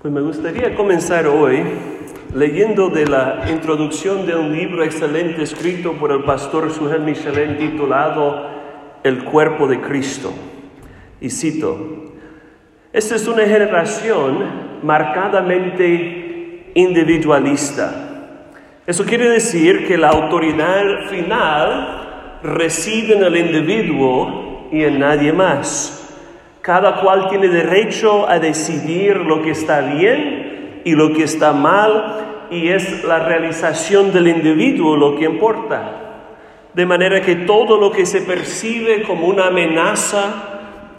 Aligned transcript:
Pues 0.00 0.14
me 0.14 0.20
gustaría 0.20 0.76
comenzar 0.76 1.26
hoy 1.26 1.60
leyendo 2.32 2.88
de 2.88 3.04
la 3.04 3.46
introducción 3.50 4.26
de 4.26 4.36
un 4.36 4.52
libro 4.56 4.84
excelente 4.84 5.42
escrito 5.42 5.94
por 5.94 6.12
el 6.12 6.22
pastor 6.22 6.70
Sujel 6.70 7.00
Michelin 7.00 7.58
titulado 7.58 8.48
El 9.02 9.24
cuerpo 9.24 9.66
de 9.66 9.80
Cristo. 9.80 10.32
Y 11.20 11.30
cito, 11.30 12.14
esta 12.92 13.16
es 13.16 13.26
una 13.26 13.42
generación 13.42 14.78
marcadamente 14.84 16.70
individualista. 16.74 18.30
Eso 18.86 19.04
quiere 19.04 19.28
decir 19.28 19.88
que 19.88 19.98
la 19.98 20.10
autoridad 20.10 21.08
final 21.10 22.38
reside 22.44 23.16
en 23.16 23.24
el 23.24 23.36
individuo 23.36 24.68
y 24.70 24.84
en 24.84 25.00
nadie 25.00 25.32
más. 25.32 25.97
Cada 26.68 26.96
cual 26.96 27.30
tiene 27.30 27.48
derecho 27.48 28.28
a 28.28 28.38
decidir 28.38 29.16
lo 29.16 29.40
que 29.40 29.52
está 29.52 29.80
bien 29.80 30.82
y 30.84 30.92
lo 30.92 31.14
que 31.14 31.22
está 31.22 31.54
mal 31.54 32.48
y 32.50 32.68
es 32.68 33.04
la 33.04 33.20
realización 33.20 34.12
del 34.12 34.28
individuo 34.28 34.94
lo 34.94 35.16
que 35.16 35.24
importa. 35.24 35.92
De 36.74 36.84
manera 36.84 37.22
que 37.22 37.36
todo 37.36 37.80
lo 37.80 37.90
que 37.90 38.04
se 38.04 38.20
percibe 38.20 39.00
como 39.04 39.28
una 39.28 39.46
amenaza 39.46 40.24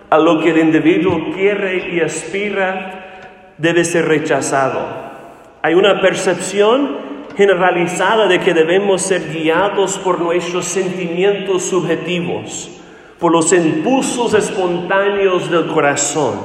a 0.10 0.18
lo 0.18 0.40
que 0.40 0.50
el 0.50 0.58
individuo 0.58 1.34
quiere 1.36 1.94
y 1.94 2.00
aspira 2.00 3.52
debe 3.60 3.86
ser 3.86 4.08
rechazado. 4.08 4.80
Hay 5.62 5.76
una 5.76 6.02
percepción 6.02 6.98
generalizada 7.38 8.26
de 8.26 8.40
que 8.40 8.56
debemos 8.56 9.04
ser 9.04 9.32
guiados 9.32 10.00
por 10.00 10.20
nuestros 10.20 10.66
sentimientos 10.66 11.62
subjetivos 11.62 12.79
por 13.20 13.32
los 13.32 13.52
impulsos 13.52 14.34
espontáneos 14.34 15.52
del 15.52 15.68
corazón, 15.68 16.36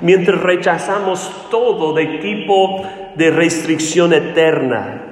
mientras 0.00 0.40
rechazamos 0.40 1.30
todo 1.50 1.92
de 1.92 2.18
tipo 2.18 2.82
de 3.14 3.30
restricción 3.30 4.12
eterna, 4.12 5.02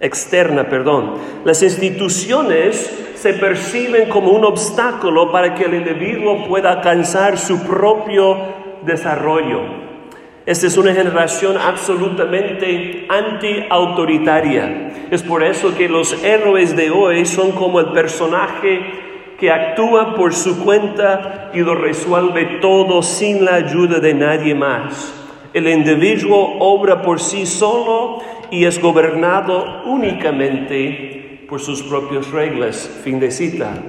externa, 0.00 0.68
perdón. 0.68 1.14
Las 1.44 1.62
instituciones 1.62 3.10
se 3.14 3.34
perciben 3.34 4.08
como 4.08 4.30
un 4.30 4.44
obstáculo 4.44 5.30
para 5.30 5.54
que 5.54 5.64
el 5.64 5.74
individuo 5.74 6.48
pueda 6.48 6.72
alcanzar 6.72 7.38
su 7.38 7.62
propio 7.64 8.36
desarrollo. 8.84 9.82
Esta 10.44 10.66
es 10.66 10.76
una 10.76 10.92
generación 10.92 11.56
absolutamente 11.56 13.06
anti-autoritaria. 13.08 15.08
Es 15.10 15.22
por 15.22 15.44
eso 15.44 15.76
que 15.76 15.88
los 15.88 16.20
héroes 16.24 16.74
de 16.74 16.90
hoy 16.90 17.26
son 17.26 17.52
como 17.52 17.78
el 17.78 17.92
personaje 17.92 19.11
que 19.42 19.50
actúa 19.50 20.14
por 20.14 20.32
su 20.34 20.62
cuenta 20.62 21.50
y 21.52 21.62
lo 21.62 21.74
resuelve 21.74 22.60
todo 22.60 23.02
sin 23.02 23.44
la 23.44 23.56
ayuda 23.56 23.98
de 23.98 24.14
nadie 24.14 24.54
más. 24.54 25.12
El 25.52 25.66
individuo 25.66 26.58
obra 26.60 27.02
por 27.02 27.18
sí 27.18 27.44
solo 27.44 28.20
y 28.52 28.66
es 28.66 28.80
gobernado 28.80 29.82
únicamente 29.86 31.44
por 31.48 31.58
sus 31.58 31.82
propias 31.82 32.30
reglas. 32.30 32.88
Fin 33.02 33.18
de 33.18 33.32
cita. 33.32 33.82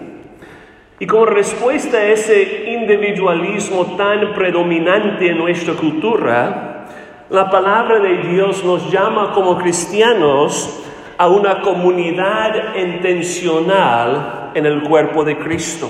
Y 1.00 1.06
como 1.06 1.28
respuesta 1.28 1.98
a 1.98 2.06
ese 2.08 2.72
individualismo 2.72 3.96
tan 3.96 4.34
predominante 4.34 5.30
en 5.30 5.38
nuestra 5.38 5.76
cultura, 5.76 6.88
la 7.30 7.52
palabra 7.52 8.00
de 8.00 8.28
Dios 8.28 8.66
nos 8.66 8.92
llama 8.92 9.34
como 9.34 9.60
cristianos 9.60 10.84
a 11.16 11.28
una 11.28 11.62
comunidad 11.62 12.76
intencional 12.76 14.43
en 14.54 14.66
el 14.66 14.84
cuerpo 14.84 15.24
de 15.24 15.38
Cristo. 15.38 15.90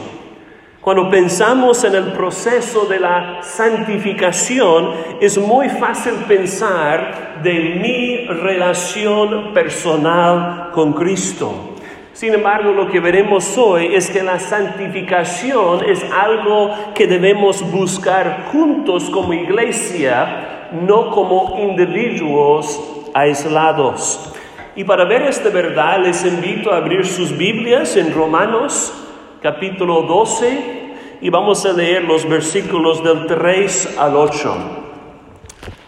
Cuando 0.84 1.10
pensamos 1.10 1.82
en 1.86 1.96
el 1.96 2.12
proceso 2.12 2.86
de 2.86 3.00
la 3.00 3.42
santificación, 3.42 4.92
es 5.22 5.38
muy 5.38 5.70
fácil 5.70 6.14
pensar 6.28 7.40
de 7.42 7.54
mi 7.54 8.28
relación 8.28 9.54
personal 9.54 10.72
con 10.74 10.92
Cristo. 10.92 11.70
Sin 12.12 12.34
embargo, 12.34 12.74
lo 12.74 12.92
que 12.92 13.00
veremos 13.00 13.58
hoy 13.58 13.96
es 13.96 14.10
que 14.10 14.24
la 14.24 14.40
santificación 14.40 15.86
es 15.86 16.04
algo 16.12 16.72
que 16.94 17.08
debemos 17.08 17.64
buscar 17.72 18.48
juntos 18.52 19.10
como 19.10 19.32
iglesia, 19.32 20.68
no 20.74 21.12
como 21.12 21.58
individuos 21.60 23.08
aislados. 23.14 24.33
Y 24.76 24.86
para 24.86 25.06
ver 25.06 25.22
esta 25.22 25.50
verdad 25.50 26.00
les 26.04 26.26
invito 26.26 26.72
a 26.72 26.78
abrir 26.78 27.06
sus 27.06 27.38
Biblias 27.38 27.96
en 27.96 28.12
Romanos 28.12 28.92
capítulo 29.40 30.02
12 30.02 31.20
y 31.22 31.30
vamos 31.30 31.64
a 31.68 31.74
leer 31.74 32.04
los 32.06 32.28
versículos 32.28 33.04
del 33.04 33.28
3 33.28 33.98
al 34.00 34.16
8. 34.16 34.56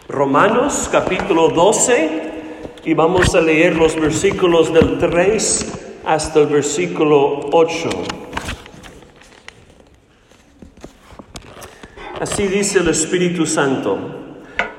Romanos 0.07 0.87
capítulo 0.91 1.49
12 1.49 2.33
y 2.83 2.93
vamos 2.93 3.33
a 3.33 3.41
leer 3.41 3.75
los 3.75 3.99
versículos 3.99 4.71
del 4.71 4.99
3 4.99 6.01
hasta 6.05 6.41
el 6.41 6.45
versículo 6.45 7.49
8. 7.51 7.89
Así 12.21 12.45
dice 12.45 12.79
el 12.79 12.89
Espíritu 12.89 13.47
Santo. 13.47 13.97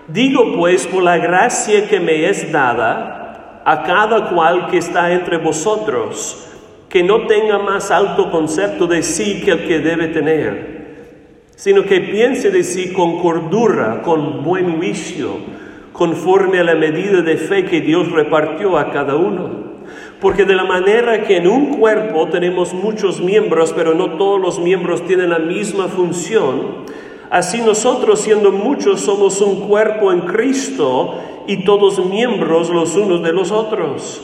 Digo 0.06 0.54
pues 0.56 0.86
por 0.86 1.02
la 1.02 1.18
gracia 1.18 1.88
que 1.88 1.98
me 1.98 2.28
es 2.30 2.52
dada, 2.52 3.25
a 3.66 3.82
cada 3.82 4.30
cual 4.30 4.68
que 4.68 4.78
está 4.78 5.12
entre 5.12 5.38
vosotros, 5.38 6.46
que 6.88 7.02
no 7.02 7.26
tenga 7.26 7.58
más 7.58 7.90
alto 7.90 8.30
concepto 8.30 8.86
de 8.86 9.02
sí 9.02 9.42
que 9.44 9.50
el 9.50 9.66
que 9.66 9.80
debe 9.80 10.06
tener, 10.06 10.76
sino 11.56 11.82
que 11.82 12.00
piense 12.00 12.52
de 12.52 12.62
sí 12.62 12.92
con 12.92 13.18
cordura, 13.18 14.02
con 14.02 14.44
buen 14.44 14.76
juicio, 14.76 15.30
conforme 15.92 16.60
a 16.60 16.62
la 16.62 16.76
medida 16.76 17.22
de 17.22 17.38
fe 17.38 17.64
que 17.64 17.80
Dios 17.80 18.12
repartió 18.12 18.78
a 18.78 18.92
cada 18.92 19.16
uno. 19.16 19.66
Porque 20.20 20.44
de 20.44 20.54
la 20.54 20.64
manera 20.64 21.24
que 21.24 21.38
en 21.38 21.48
un 21.48 21.78
cuerpo 21.78 22.28
tenemos 22.28 22.72
muchos 22.72 23.20
miembros, 23.20 23.72
pero 23.74 23.94
no 23.94 24.10
todos 24.16 24.40
los 24.40 24.60
miembros 24.60 25.04
tienen 25.06 25.30
la 25.30 25.40
misma 25.40 25.88
función, 25.88 26.84
así 27.30 27.60
nosotros 27.62 28.20
siendo 28.20 28.52
muchos 28.52 29.00
somos 29.00 29.40
un 29.40 29.66
cuerpo 29.66 30.12
en 30.12 30.20
Cristo 30.20 31.20
y 31.46 31.64
todos 31.64 32.04
miembros 32.04 32.70
los 32.70 32.96
unos 32.96 33.22
de 33.22 33.32
los 33.32 33.52
otros. 33.52 34.22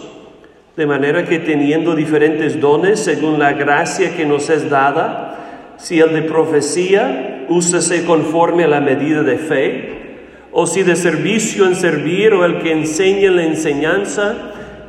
De 0.77 0.87
manera 0.87 1.25
que 1.27 1.39
teniendo 1.39 1.95
diferentes 1.95 2.59
dones 2.61 3.01
según 3.01 3.39
la 3.39 3.53
gracia 3.53 4.17
que 4.17 4.25
nos 4.25 4.49
es 4.49 4.71
dada, 4.71 5.75
si 5.77 6.01
el 6.01 6.13
de 6.15 6.23
profecía, 6.23 7.45
úsese 7.49 8.05
conforme 8.05 8.65
a 8.65 8.69
la 8.69 8.81
medida 8.81 9.23
de 9.23 9.37
fe, 9.37 10.03
o 10.51 10.67
si 10.67 10.83
de 10.83 10.97
servicio 10.97 11.67
en 11.67 11.77
servir, 11.77 12.33
o 12.33 12.45
el 12.45 12.61
que 12.61 12.73
enseña 12.73 13.29
en 13.29 13.37
la 13.37 13.45
enseñanza, 13.45 14.35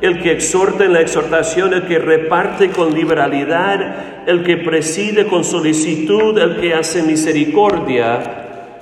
el 0.00 0.22
que 0.22 0.32
exhorta 0.32 0.84
en 0.84 0.92
la 0.92 1.00
exhortación, 1.00 1.74
el 1.74 1.82
que 1.84 1.98
reparte 1.98 2.70
con 2.70 2.94
liberalidad, 2.94 4.24
el 4.26 4.42
que 4.42 4.56
preside 4.56 5.26
con 5.26 5.44
solicitud, 5.44 6.38
el 6.38 6.60
que 6.60 6.74
hace 6.74 7.02
misericordia 7.02 8.20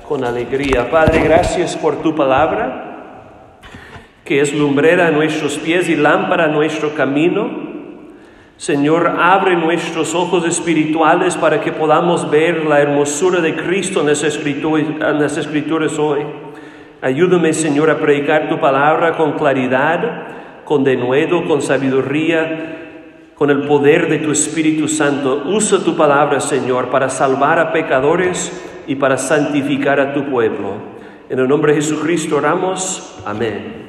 con 0.09 0.25
alegría. 0.25 0.91
Padre, 0.91 1.23
gracias 1.25 1.77
por 1.77 2.03
tu 2.03 2.15
palabra 2.15 2.92
que 4.25 4.41
es 4.41 4.55
lumbrera 4.55 5.09
a 5.09 5.11
nuestros 5.11 5.59
pies 5.59 5.89
y 5.89 5.97
lámpara 5.97 6.45
a 6.45 6.49
nuestro 6.49 6.95
camino. 6.95 7.73
Señor, 8.57 9.17
abre 9.19 9.57
nuestros 9.57 10.15
ojos 10.15 10.47
espirituales 10.47 11.37
para 11.37 11.61
que 11.61 11.73
podamos 11.73 12.31
ver 12.31 12.65
la 12.65 12.81
hermosura 12.81 13.41
de 13.41 13.57
Cristo 13.57 14.01
en 14.01 14.07
las, 14.07 14.23
escrituras, 15.37 15.99
hoy. 15.99 16.21
Ayúdame, 17.01 17.53
Señor, 17.53 17.91
a 17.91 17.99
predicar 17.99 18.49
tu 18.49 18.61
palabra 18.61 19.17
con 19.17 19.33
claridad, 19.33 20.29
con 20.65 20.85
denuedo, 20.85 21.45
con 21.45 21.61
sabiduría, 21.61 23.33
con 23.35 23.51
el 23.51 23.63
poder 23.63 24.09
de 24.09 24.19
tu 24.19 24.31
Espíritu 24.31 24.87
Santo. 24.87 25.43
Usa 25.47 25.81
tu 25.81 25.97
palabra, 25.97 26.39
Señor, 26.39 26.91
para 26.91 27.09
salvar 27.09 27.59
a 27.59 27.73
pecadores 27.73 28.53
y 28.87 28.95
para 28.95 29.19
santificar 29.19 29.99
a 29.99 30.15
tu 30.15 30.31
pueblo. 30.31 30.75
En 31.29 31.41
el 31.41 31.49
nombre 31.49 31.73
de 31.73 31.81
Jesucristo 31.81 32.37
oramos. 32.37 33.21
Amén. 33.27 33.82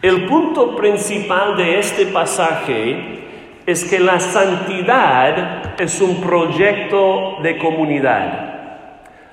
El 0.00 0.26
punto 0.26 0.76
principal 0.76 1.56
de 1.56 1.80
este 1.80 2.06
pasaje 2.06 3.18
es 3.66 3.82
que 3.82 3.98
la 3.98 4.20
santidad 4.20 5.74
es 5.80 6.00
un 6.00 6.20
proyecto 6.20 7.38
de 7.42 7.58
comunidad. 7.58 8.54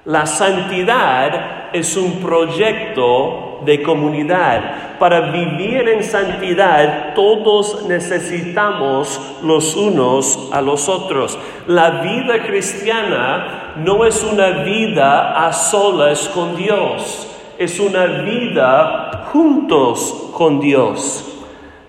La 0.06 0.26
santidad 0.26 1.70
es 1.72 1.96
un 1.96 2.14
proyecto 2.14 3.62
de 3.64 3.84
comunidad. 3.84 4.98
Para 4.98 5.30
vivir 5.30 5.88
en 5.88 6.04
santidad 6.04 7.14
todos 7.14 7.86
necesitamos 7.88 9.38
los 9.44 9.76
unos 9.76 10.50
a 10.52 10.62
los 10.62 10.90
otros. 10.90 11.38
La 11.68 12.02
vida 12.02 12.42
cristiana 12.42 13.76
no 13.76 14.04
es 14.04 14.24
una 14.24 14.64
vida 14.64 15.46
a 15.46 15.54
solas 15.54 16.28
con 16.30 16.56
Dios 16.56 17.32
es 17.58 17.80
una 17.80 18.06
vida 18.06 19.28
juntos 19.32 20.25
con 20.36 20.60
Dios. 20.60 21.32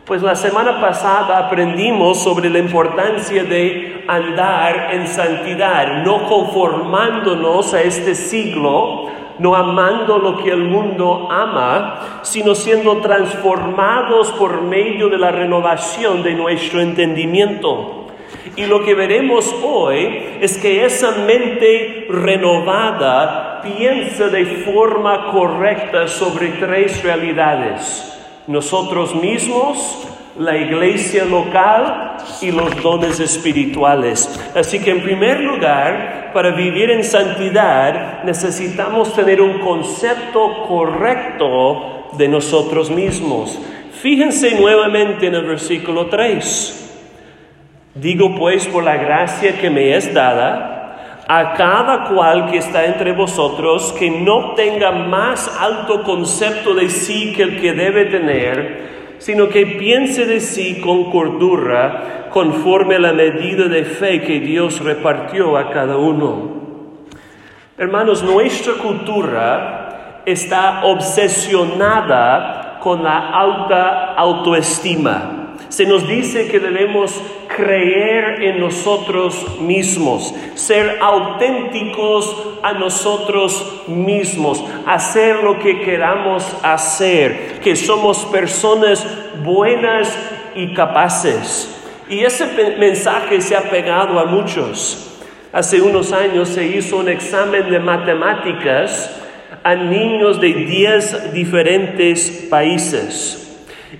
Pues 0.05 0.23
la 0.23 0.37
semana 0.37 0.81
pasada 0.81 1.37
aprendimos 1.37 2.23
sobre 2.23 2.49
la 2.49 2.61
importancia 2.61 3.43
de 3.43 4.05
andar 4.07 4.95
en 4.95 5.09
santidad, 5.09 6.05
no 6.05 6.29
conformándonos 6.29 7.75
a 7.75 7.83
este 7.83 8.15
siglo, 8.15 9.07
no 9.41 9.57
amando 9.57 10.19
lo 10.19 10.37
que 10.37 10.51
el 10.51 10.63
mundo 10.63 11.29
ama, 11.29 12.21
sino 12.23 12.55
siendo 12.55 12.99
transformados 12.99 14.31
por 14.31 14.63
medio 14.63 15.09
de 15.09 15.19
la 15.19 15.33
renovación 15.33 16.23
de 16.23 16.35
nuestro 16.35 16.81
entendimiento. 16.81 18.07
Y 18.55 18.67
lo 18.67 18.85
que 18.85 18.95
veremos 18.95 19.53
hoy 19.65 20.39
es 20.41 20.57
que 20.57 20.85
esa 20.85 21.11
mente 21.27 22.07
renovada 22.09 23.61
piensa 23.61 24.29
de 24.29 24.47
forma 24.65 25.33
correcta 25.33 26.07
sobre 26.07 26.51
tres 26.51 27.03
realidades. 27.03 28.16
Nosotros 28.47 29.15
mismos, 29.15 30.07
la 30.39 30.57
iglesia 30.57 31.25
local 31.25 32.17
y 32.41 32.53
los 32.53 32.83
dones 32.83 33.21
espirituales. 33.21 34.29
Así 34.55 34.79
que 34.79 34.91
en 34.91 35.03
primer 35.03 35.41
lugar, 35.41 36.31
para 36.33 36.51
vivir 36.51 36.91
en 36.91 37.03
santidad 37.03 38.23
necesitamos 38.25 39.15
tener 39.15 39.41
un 39.41 39.61
concepto 39.61 40.65
correcto 40.69 42.11
de 42.19 42.29
nosotros 42.29 42.91
mismos. 42.91 43.59
Fíjense 44.03 44.61
nuevamente 44.61 45.27
en 45.27 45.35
el 45.35 45.47
versículo 45.47 46.07
3. 46.07 46.83
Digo 47.95 48.35
pues 48.37 48.67
por 48.67 48.85
la 48.85 48.97
gracia 48.97 49.59
que 49.59 49.71
me 49.71 49.97
es 49.97 50.13
dada, 50.13 50.76
a 51.29 51.55
cada 51.55 52.05
cual 52.05 52.51
que 52.51 52.59
está 52.59 52.85
entre 52.85 53.13
vosotros 53.13 53.93
que 53.99 54.11
no 54.11 54.55
tenga 54.55 54.93
más 54.93 55.49
alto 55.61 56.05
concepto 56.05 56.75
de 56.75 56.89
sí 56.89 57.33
que 57.35 57.43
el 57.43 57.61
que 57.61 57.73
debe 57.73 58.05
tener, 58.05 59.17
sino 59.19 59.49
que 59.49 59.67
piense 59.67 60.25
de 60.27 60.41
sí 60.41 60.81
con 60.81 61.11
cordura, 61.11 62.29
conforme 62.31 62.97
a 62.97 63.01
la 63.01 63.13
medida 63.13 63.67
de 63.67 63.85
fe 63.85 64.21
que 64.21 64.39
Dios 64.41 64.81
repartió 64.85 65.57
a 65.57 65.71
cada 65.71 65.97
uno. 65.97 66.57
Hermanos, 67.79 68.23
nuestra 68.23 68.75
cultura 68.75 70.23
está 70.25 70.85
obsesionada 70.85 72.79
con 72.81 73.03
la 73.03 73.31
alta 73.31 74.15
autoestima. 74.15 75.36
Se 75.69 75.87
nos 75.87 76.07
dice 76.07 76.49
que 76.49 76.61
debemos 76.61 77.21
creer 77.55 78.43
en 78.43 78.61
nosotros 78.61 79.61
mismos, 79.61 80.35
ser 80.55 80.99
auténticos 81.01 82.59
a 82.63 82.73
nosotros 82.73 83.83
mismos, 83.89 84.65
hacer 84.87 85.43
lo 85.43 85.59
que 85.59 85.81
queramos 85.81 86.45
hacer, 86.63 87.61
que 87.63 87.77
somos 87.77 88.25
personas 88.27 89.07
buenas 89.43 90.17
y 90.55 90.75
capaces. 90.75 91.73
Y 92.09 92.21
ese 92.21 92.47
mensaje 92.79 93.41
se 93.41 93.57
ha 93.57 93.63
pegado 93.63 94.19
a 94.19 94.27
muchos. 94.27 95.19
Hace 95.53 95.81
unos 95.81 96.13
años 96.13 96.49
se 96.49 96.67
hizo 96.67 96.99
un 96.99 97.09
examen 97.09 97.71
de 97.71 97.81
matemáticas 97.81 99.23
a 99.63 99.75
niños 99.75 100.41
de 100.41 100.53
10 100.53 101.33
diferentes 101.33 102.47
países. 102.51 103.46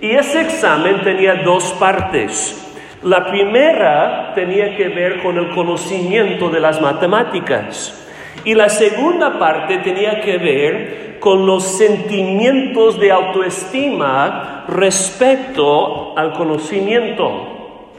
Y 0.01 0.11
ese 0.11 0.41
examen 0.41 1.01
tenía 1.03 1.35
dos 1.43 1.73
partes. 1.79 2.63
La 3.03 3.25
primera 3.27 4.33
tenía 4.35 4.75
que 4.75 4.89
ver 4.89 5.21
con 5.21 5.37
el 5.37 5.49
conocimiento 5.51 6.49
de 6.49 6.59
las 6.59 6.81
matemáticas. 6.81 8.05
Y 8.43 8.53
la 8.53 8.69
segunda 8.69 9.37
parte 9.39 9.77
tenía 9.79 10.21
que 10.21 10.37
ver 10.37 11.17
con 11.19 11.45
los 11.45 11.63
sentimientos 11.63 12.99
de 12.99 13.11
autoestima 13.11 14.65
respecto 14.67 16.17
al 16.17 16.33
conocimiento. 16.33 17.91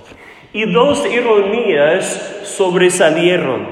Y 0.52 0.70
dos 0.72 1.04
ironías 1.06 2.40
sobresalieron. 2.44 3.66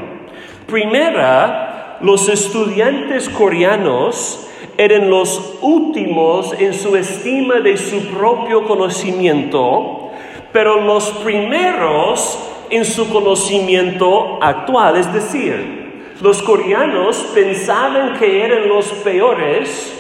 Primera, 0.66 1.98
los 2.00 2.28
estudiantes 2.28 3.28
coreanos 3.28 4.45
eran 4.78 5.08
los 5.08 5.58
últimos 5.62 6.52
en 6.58 6.74
su 6.74 6.96
estima 6.96 7.60
de 7.60 7.76
su 7.76 8.00
propio 8.08 8.64
conocimiento, 8.64 10.10
pero 10.52 10.80
los 10.80 11.10
primeros 11.24 12.38
en 12.70 12.84
su 12.84 13.08
conocimiento 13.10 14.38
actual. 14.40 14.96
Es 14.96 15.12
decir, 15.12 16.12
los 16.20 16.42
coreanos 16.42 17.16
pensaban 17.34 18.14
que 18.18 18.44
eran 18.44 18.68
los 18.68 18.86
peores, 18.86 19.92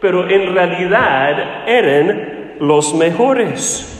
pero 0.00 0.28
en 0.28 0.54
realidad 0.54 1.66
eran 1.66 2.54
los 2.60 2.94
mejores. 2.94 3.90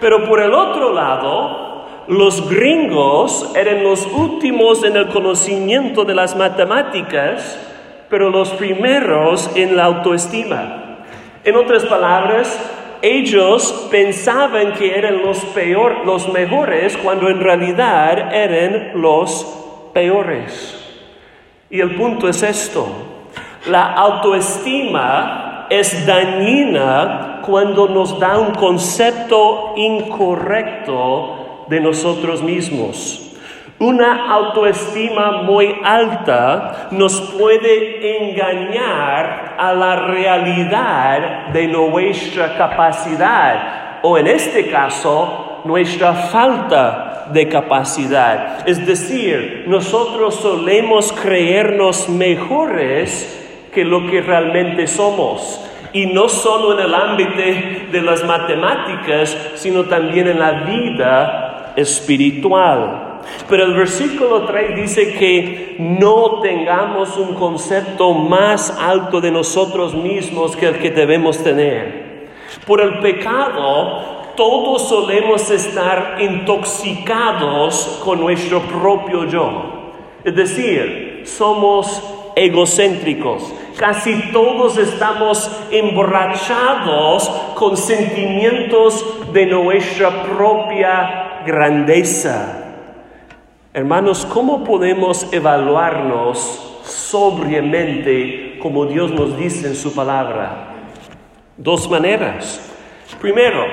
Pero 0.00 0.28
por 0.28 0.40
el 0.40 0.52
otro 0.52 0.92
lado, 0.92 1.86
los 2.08 2.48
gringos 2.48 3.52
eran 3.54 3.84
los 3.84 4.06
últimos 4.06 4.82
en 4.82 4.96
el 4.96 5.08
conocimiento 5.08 6.04
de 6.04 6.14
las 6.14 6.36
matemáticas, 6.36 7.58
pero 8.12 8.28
los 8.28 8.50
primeros 8.50 9.50
en 9.54 9.74
la 9.74 9.84
autoestima. 9.84 10.98
En 11.44 11.56
otras 11.56 11.86
palabras, 11.86 12.60
ellos 13.00 13.88
pensaban 13.90 14.74
que 14.74 14.94
eran 14.98 15.22
los 15.22 15.38
peor, 15.46 16.04
los 16.04 16.30
mejores, 16.30 16.94
cuando 16.98 17.30
en 17.30 17.40
realidad 17.40 18.34
eran 18.34 19.00
los 19.00 19.46
peores. 19.94 20.78
Y 21.70 21.80
el 21.80 21.94
punto 21.94 22.28
es 22.28 22.42
esto: 22.42 22.86
la 23.70 23.94
autoestima 23.94 25.68
es 25.70 26.06
dañina 26.06 27.40
cuando 27.46 27.88
nos 27.88 28.20
da 28.20 28.38
un 28.38 28.52
concepto 28.52 29.72
incorrecto 29.74 31.64
de 31.66 31.80
nosotros 31.80 32.42
mismos. 32.42 33.31
Una 33.82 34.30
autoestima 34.32 35.42
muy 35.42 35.74
alta 35.82 36.86
nos 36.92 37.20
puede 37.36 38.30
engañar 38.30 39.56
a 39.58 39.72
la 39.72 39.96
realidad 39.96 41.48
de 41.48 41.66
nuestra 41.66 42.56
capacidad 42.56 43.98
o 44.02 44.16
en 44.16 44.28
este 44.28 44.70
caso 44.70 45.62
nuestra 45.64 46.12
falta 46.12 47.26
de 47.32 47.48
capacidad. 47.48 48.68
Es 48.68 48.86
decir, 48.86 49.64
nosotros 49.66 50.36
solemos 50.36 51.12
creernos 51.20 52.08
mejores 52.08 53.66
que 53.74 53.84
lo 53.84 54.08
que 54.08 54.20
realmente 54.20 54.86
somos. 54.86 55.60
Y 55.92 56.06
no 56.06 56.28
solo 56.28 56.78
en 56.78 56.86
el 56.86 56.94
ámbito 56.94 57.36
de 57.90 58.00
las 58.00 58.22
matemáticas, 58.22 59.36
sino 59.56 59.86
también 59.86 60.28
en 60.28 60.38
la 60.38 60.52
vida 60.52 61.72
espiritual. 61.74 63.11
Pero 63.48 63.64
el 63.64 63.74
versículo 63.74 64.46
3 64.46 64.76
dice 64.76 65.12
que 65.14 65.76
no 65.78 66.40
tengamos 66.40 67.16
un 67.16 67.34
concepto 67.34 68.12
más 68.14 68.76
alto 68.78 69.20
de 69.20 69.30
nosotros 69.30 69.94
mismos 69.94 70.56
que 70.56 70.66
el 70.66 70.78
que 70.78 70.90
debemos 70.90 71.42
tener. 71.42 72.28
Por 72.66 72.80
el 72.80 72.98
pecado, 73.00 74.22
todos 74.36 74.88
solemos 74.88 75.50
estar 75.50 76.16
intoxicados 76.20 78.00
con 78.04 78.20
nuestro 78.20 78.60
propio 78.60 79.26
yo. 79.26 79.92
Es 80.24 80.34
decir, 80.34 81.22
somos 81.24 82.02
egocéntricos. 82.34 83.52
Casi 83.76 84.30
todos 84.32 84.78
estamos 84.78 85.50
emborrachados 85.70 87.28
con 87.54 87.76
sentimientos 87.76 89.32
de 89.32 89.46
nuestra 89.46 90.22
propia 90.22 91.42
grandeza. 91.44 92.61
Hermanos, 93.74 94.26
¿cómo 94.26 94.64
podemos 94.64 95.32
evaluarnos 95.32 96.82
sobriamente 96.84 98.58
como 98.60 98.84
Dios 98.84 99.10
nos 99.12 99.34
dice 99.38 99.68
en 99.68 99.76
su 99.76 99.94
palabra? 99.94 100.74
Dos 101.56 101.88
maneras. 101.88 102.60
Primero, 103.18 103.64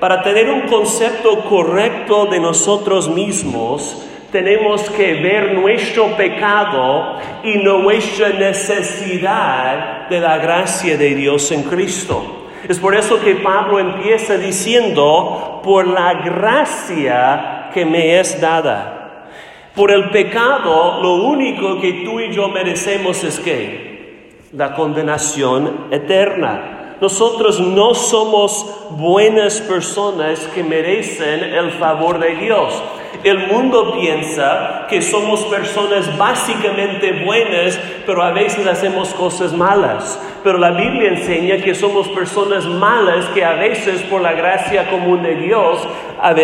para 0.00 0.22
tener 0.22 0.48
un 0.48 0.62
concepto 0.62 1.40
correcto 1.40 2.24
de 2.24 2.40
nosotros 2.40 3.10
mismos, 3.10 4.06
tenemos 4.32 4.88
que 4.88 5.12
ver 5.12 5.52
nuestro 5.52 6.16
pecado 6.16 7.18
y 7.42 7.58
nuestra 7.58 8.30
necesidad 8.30 10.08
de 10.08 10.20
la 10.20 10.38
gracia 10.38 10.96
de 10.96 11.14
Dios 11.14 11.52
en 11.52 11.64
Cristo. 11.64 12.46
Es 12.66 12.78
por 12.78 12.94
eso 12.96 13.20
que 13.20 13.34
Pablo 13.34 13.78
empieza 13.78 14.38
diciendo, 14.38 15.60
por 15.62 15.86
la 15.86 16.14
gracia 16.14 17.68
que 17.74 17.84
me 17.84 18.18
es 18.18 18.40
dada. 18.40 19.03
Por 19.74 19.90
el 19.90 20.10
pecado, 20.10 21.02
lo 21.02 21.14
único 21.14 21.80
que 21.80 22.04
tú 22.04 22.20
y 22.20 22.32
yo 22.32 22.48
merecemos 22.48 23.24
es 23.24 23.40
que 23.40 24.44
la 24.52 24.72
condenación 24.72 25.88
eterna. 25.90 26.96
Nosotros 27.00 27.58
no 27.58 27.92
somos 27.92 28.64
buenas 28.90 29.60
personas 29.62 30.38
que 30.54 30.62
merecen 30.62 31.42
el 31.42 31.72
favor 31.72 32.20
de 32.20 32.36
Dios. 32.36 32.80
El 33.24 33.48
mundo 33.48 33.94
piensa 33.98 34.86
que 34.88 35.02
somos 35.02 35.40
personas 35.46 36.16
básicamente 36.16 37.24
buenas, 37.24 37.76
pero 38.06 38.22
a 38.22 38.30
veces 38.30 38.64
hacemos 38.68 39.12
cosas 39.14 39.52
malas. 39.52 40.20
Pero 40.44 40.58
la 40.58 40.70
Biblia 40.70 41.08
enseña 41.08 41.56
que 41.56 41.74
somos 41.74 42.06
personas 42.10 42.64
malas 42.64 43.24
que 43.30 43.44
a 43.44 43.54
veces 43.54 44.02
por 44.02 44.20
la 44.20 44.34
gracia 44.34 44.88
común 44.88 45.24
de 45.24 45.34
Dios 45.34 45.80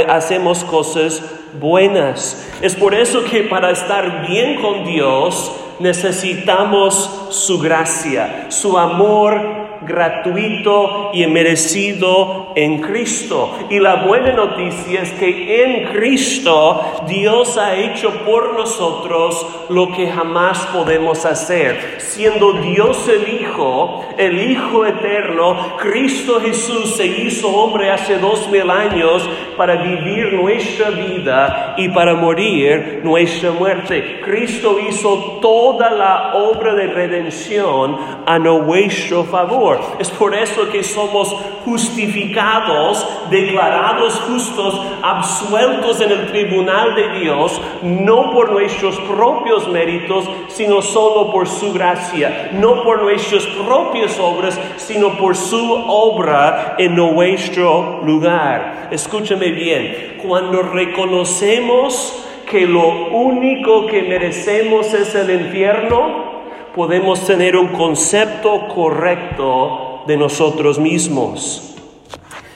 hacemos 0.09 0.65
cosas 0.65 1.40
buenas. 1.59 2.49
Es 2.61 2.75
por 2.75 2.95
eso 2.95 3.25
que 3.25 3.43
para 3.43 3.71
estar 3.71 4.27
bien 4.29 4.61
con 4.61 4.85
Dios 4.85 5.53
necesitamos 5.79 7.29
su 7.31 7.59
gracia, 7.59 8.51
su 8.51 8.79
amor 8.79 9.70
gratuito 9.83 11.11
y 11.13 11.27
merecido 11.27 12.53
en 12.55 12.81
Cristo. 12.81 13.59
Y 13.71 13.79
la 13.79 13.97
buena 14.07 14.33
noticia 14.33 15.03
es 15.03 15.13
que 15.13 15.65
en 15.65 15.89
Cristo 15.93 17.05
Dios 17.07 17.57
ha 17.57 17.77
hecho 17.77 18.11
por 18.25 18.55
nosotros 18.55 19.47
lo 19.69 19.93
que 19.93 20.09
jamás 20.09 20.59
podemos 20.67 21.25
hacer. 21.25 21.97
Siendo 21.99 22.55
Dios 22.55 23.09
el 23.09 23.41
Hijo, 23.41 24.05
el 24.19 24.51
Hijo 24.51 24.85
eterno, 24.85 25.77
Cristo 25.79 26.41
Jesús 26.41 26.97
se 26.97 27.07
hizo 27.07 27.49
hombre 27.49 27.91
hace 27.91 28.19
dos 28.19 28.49
mil 28.51 28.71
años 28.71 29.29
para 29.57 29.77
vivir 29.77 30.35
nuestra 30.35 30.91
vida 30.91 31.75
y 31.77 31.89
para 31.89 32.15
morir 32.15 33.01
nuestra 33.03 33.53
muerte. 33.53 34.21
Cristo 34.25 34.79
hizo 34.89 35.39
toda 35.41 35.91
la 35.91 36.35
obra 36.35 36.75
de 36.75 36.87
redención 36.89 37.99
a 38.27 38.39
nuestro 38.39 39.25
favor. 39.25 39.70
Es 39.99 40.11
por 40.11 40.35
eso 40.35 40.69
que 40.71 40.83
somos 40.83 41.35
justificados, 41.65 43.07
declarados 43.31 44.21
justos, 44.21 44.81
absueltos 45.03 46.01
en 46.01 46.11
el 46.11 46.27
tribunal 46.27 46.95
de 46.95 47.21
Dios, 47.21 47.61
no 47.83 48.33
por 48.33 48.53
nuestros 48.53 48.99
propios 49.01 49.69
méritos, 49.69 50.29
sino 50.49 50.83
solo 50.83 51.31
por 51.33 51.49
su 51.49 51.73
gracia, 51.73 52.51
no 52.53 52.83
por 52.83 53.03
nuestras 53.03 53.47
propias 53.47 54.19
obras, 54.19 54.59
sino 54.77 55.17
por 55.17 55.37
su 55.37 55.73
obra 55.87 56.77
en 56.79 56.97
nuestro 56.97 58.01
lugar. 58.05 58.89
Escúchame 58.91 59.51
bien, 59.51 60.19
cuando 60.23 60.63
reconocemos 60.63 62.25
que 62.51 62.67
lo 62.67 63.09
único 63.11 63.87
que 63.87 64.03
merecemos 64.03 64.93
es 64.93 65.15
el 65.15 65.31
infierno, 65.31 66.30
podemos 66.75 67.27
tener 67.27 67.57
un 67.57 67.69
concepto 67.69 68.69
correcto 68.69 70.03
de 70.07 70.17
nosotros 70.17 70.79
mismos. 70.79 71.75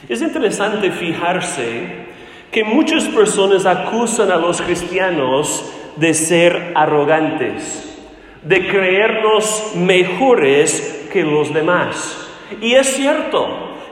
Es 0.09 0.21
interesante 0.23 0.91
fijarse 0.91 2.05
que 2.51 2.65
muchas 2.65 3.05
personas 3.05 3.67
acusan 3.67 4.31
a 4.31 4.37
los 4.37 4.61
cristianos 4.61 5.65
de 5.97 6.15
ser 6.15 6.73
arrogantes, 6.75 7.99
de 8.43 8.69
creernos 8.69 9.73
mejores 9.75 11.09
que 11.13 11.23
los 11.23 11.53
demás. 11.53 12.29
Y 12.61 12.75
es 12.75 12.89
cierto 12.89 13.47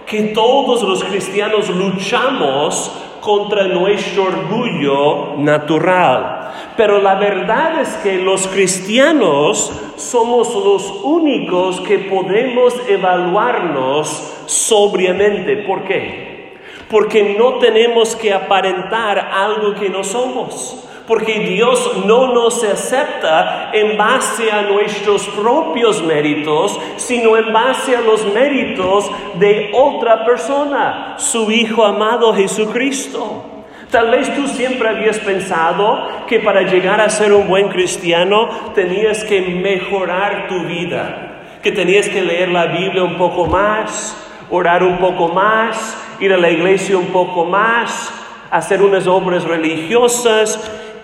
que 0.07 0.23
todos 0.35 0.83
los 0.83 1.03
cristianos 1.05 1.71
luchamos 1.71 2.93
contra 3.21 3.67
nuestro 3.69 4.25
orgullo 4.25 5.37
natural. 5.39 6.51
Pero 6.77 7.01
la 7.01 7.15
verdad 7.15 7.81
es 7.81 7.89
que 8.03 8.19
los 8.19 8.47
cristianos 8.49 9.73
somos 10.03 10.55
los 10.55 10.91
únicos 11.05 11.81
que 11.81 11.99
podemos 11.99 12.75
evaluarnos 12.89 14.35
sobriamente. 14.47 15.59
¿Por 15.59 15.85
qué? 15.85 16.57
Porque 16.91 17.37
no 17.39 17.55
tenemos 17.55 18.17
que 18.17 18.33
aparentar 18.33 19.31
algo 19.33 19.75
que 19.75 19.89
no 19.89 20.05
somos. 20.05 20.79
Porque 21.07 21.41
Dios 21.41 22.05
no 22.07 22.33
nos 22.33 22.63
acepta 22.63 23.71
en 23.73 23.97
base 23.97 24.51
a 24.51 24.63
nuestros 24.63 25.27
propios 25.29 26.03
méritos, 26.03 26.79
sino 26.97 27.37
en 27.37 27.53
base 27.53 27.97
a 27.97 28.01
los 28.01 28.25
méritos 28.33 29.11
de 29.35 29.71
otra 29.75 30.25
persona, 30.25 31.17
su 31.19 31.51
Hijo 31.51 31.85
amado 31.85 32.33
Jesucristo. 32.33 33.52
Tal 33.93 34.11
vez 34.11 34.35
tú 34.35 34.49
siempre 34.49 34.89
habías 34.89 35.19
pensado 35.19 36.25
que 36.27 36.41
para 36.41 36.63
llegar 36.63 36.99
a 37.03 37.11
ser 37.11 37.31
un 37.35 37.47
buen 37.47 37.69
cristiano 37.69 38.49
tenías 38.75 39.23
que 39.23 39.43
mejorar 39.43 40.49
tu 40.49 40.65
vida, 40.65 41.59
que 41.63 41.73
tenías 41.73 42.09
que 42.09 42.23
leer 42.23 42.49
la 42.49 42.69
Biblia 42.69 43.05
un 43.05 43.19
poco 43.19 43.45
más, 43.45 44.17
orar 44.49 44.83
un 44.83 44.97
poco 44.97 45.29
más, 45.29 45.95
ir 46.21 46.33
a 46.33 46.39
la 46.39 46.49
iglesia 46.49 46.97
un 46.97 47.09
poco 47.09 47.45
más, 47.45 48.11
hacer 48.51 48.81
unas 48.81 49.07
obras 49.07 49.45
religiosas, 49.45 50.59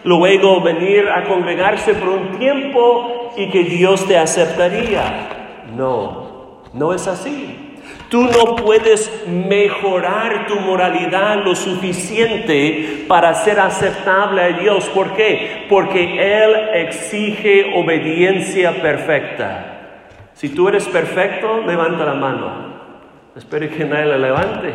luego 0.04 0.62
venir 0.62 1.10
a 1.10 1.24
congregarse 1.24 1.92
por 1.92 2.08
un 2.08 2.38
tiempo 2.38 3.34
y 3.36 3.50
que 3.50 3.64
Dios 3.64 4.06
te 4.06 4.16
aceptaría. 4.16 5.28
No, 5.76 6.62
no 6.72 6.94
es 6.94 7.06
así. 7.06 7.57
Tú 8.08 8.22
no 8.22 8.56
puedes 8.56 9.26
mejorar 9.26 10.46
tu 10.46 10.58
moralidad 10.60 11.44
lo 11.44 11.54
suficiente 11.54 13.04
para 13.06 13.34
ser 13.34 13.60
aceptable 13.60 14.40
a 14.40 14.48
Dios. 14.58 14.88
¿Por 14.88 15.14
qué? 15.14 15.66
Porque 15.68 16.44
Él 16.44 16.70
exige 16.86 17.72
obediencia 17.74 18.80
perfecta. 18.80 19.74
Si 20.32 20.48
tú 20.48 20.68
eres 20.68 20.86
perfecto, 20.86 21.60
levanta 21.66 22.06
la 22.06 22.14
mano. 22.14 22.78
Espero 23.36 23.68
que 23.68 23.84
nadie 23.84 24.06
la 24.06 24.18
levante. 24.18 24.72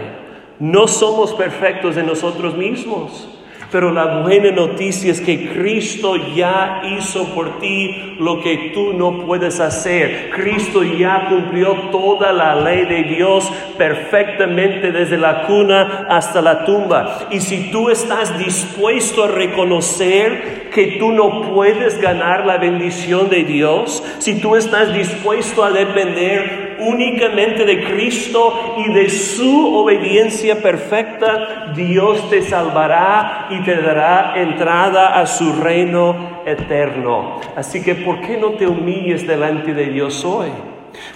No 0.59 0.87
somos 0.87 1.33
perfectos 1.33 1.97
en 1.97 2.05
nosotros 2.05 2.55
mismos. 2.55 3.42
Pero 3.74 3.92
la 3.92 4.22
buena 4.22 4.51
noticia 4.51 5.12
es 5.12 5.20
que 5.20 5.50
Cristo 5.51 6.15
ya 6.36 6.84
hizo 6.96 7.34
por 7.34 7.60
ti 7.60 8.15
lo 8.20 8.39
que 8.39 8.70
tú 8.72 8.94
no 8.94 9.25
puedes 9.25 9.60
hacer. 9.60 10.30
Cristo 10.30 10.84
ya 10.84 11.25
cumplió 11.27 11.89
toda 11.89 12.32
la 12.32 12.53
ley 12.53 12.86
de 12.86 13.01
Dios 13.15 13.51
perfectamente 13.75 14.92
desde 14.92 15.18
la 15.18 15.48
cuna 15.48 16.06
hasta 16.08 16.39
la 16.44 16.65
tumba. 16.65 17.27
Y 17.32 17.39
si 17.39 17.72
tú 17.72 17.89
estás 17.89 18.38
dispuesto 18.38 19.24
a 19.24 19.30
reconocer 19.30 20.70
que 20.72 20.98
tú 21.00 21.12
no 21.12 21.42
puedes 21.51 22.00
ganar 22.00 22.46
la 22.46 22.58
bendición 22.58 23.32
de 23.32 23.44
Dios, 23.44 24.03
si 24.20 24.39
tú 24.39 24.56
estás 24.56 24.94
dispuesto 24.94 25.63
a 25.63 25.72
depender 25.72 26.62
únicamente 26.87 27.65
de 27.65 27.83
Cristo 27.83 28.75
y 28.77 28.93
de 28.93 29.09
su 29.09 29.75
obediencia 29.75 30.61
perfecta, 30.61 31.73
Dios 31.75 32.29
te 32.29 32.41
salvará 32.41 33.47
y 33.49 33.63
te 33.63 33.75
dará 33.75 34.33
entrada 34.35 35.19
a 35.19 35.25
su 35.25 35.53
reino 35.53 36.41
eterno. 36.45 37.39
Así 37.55 37.83
que, 37.83 37.95
¿por 37.95 38.21
qué 38.21 38.37
no 38.37 38.51
te 38.51 38.67
humilles 38.67 39.25
delante 39.27 39.73
de 39.73 39.85
Dios 39.87 40.23
hoy? 40.25 40.49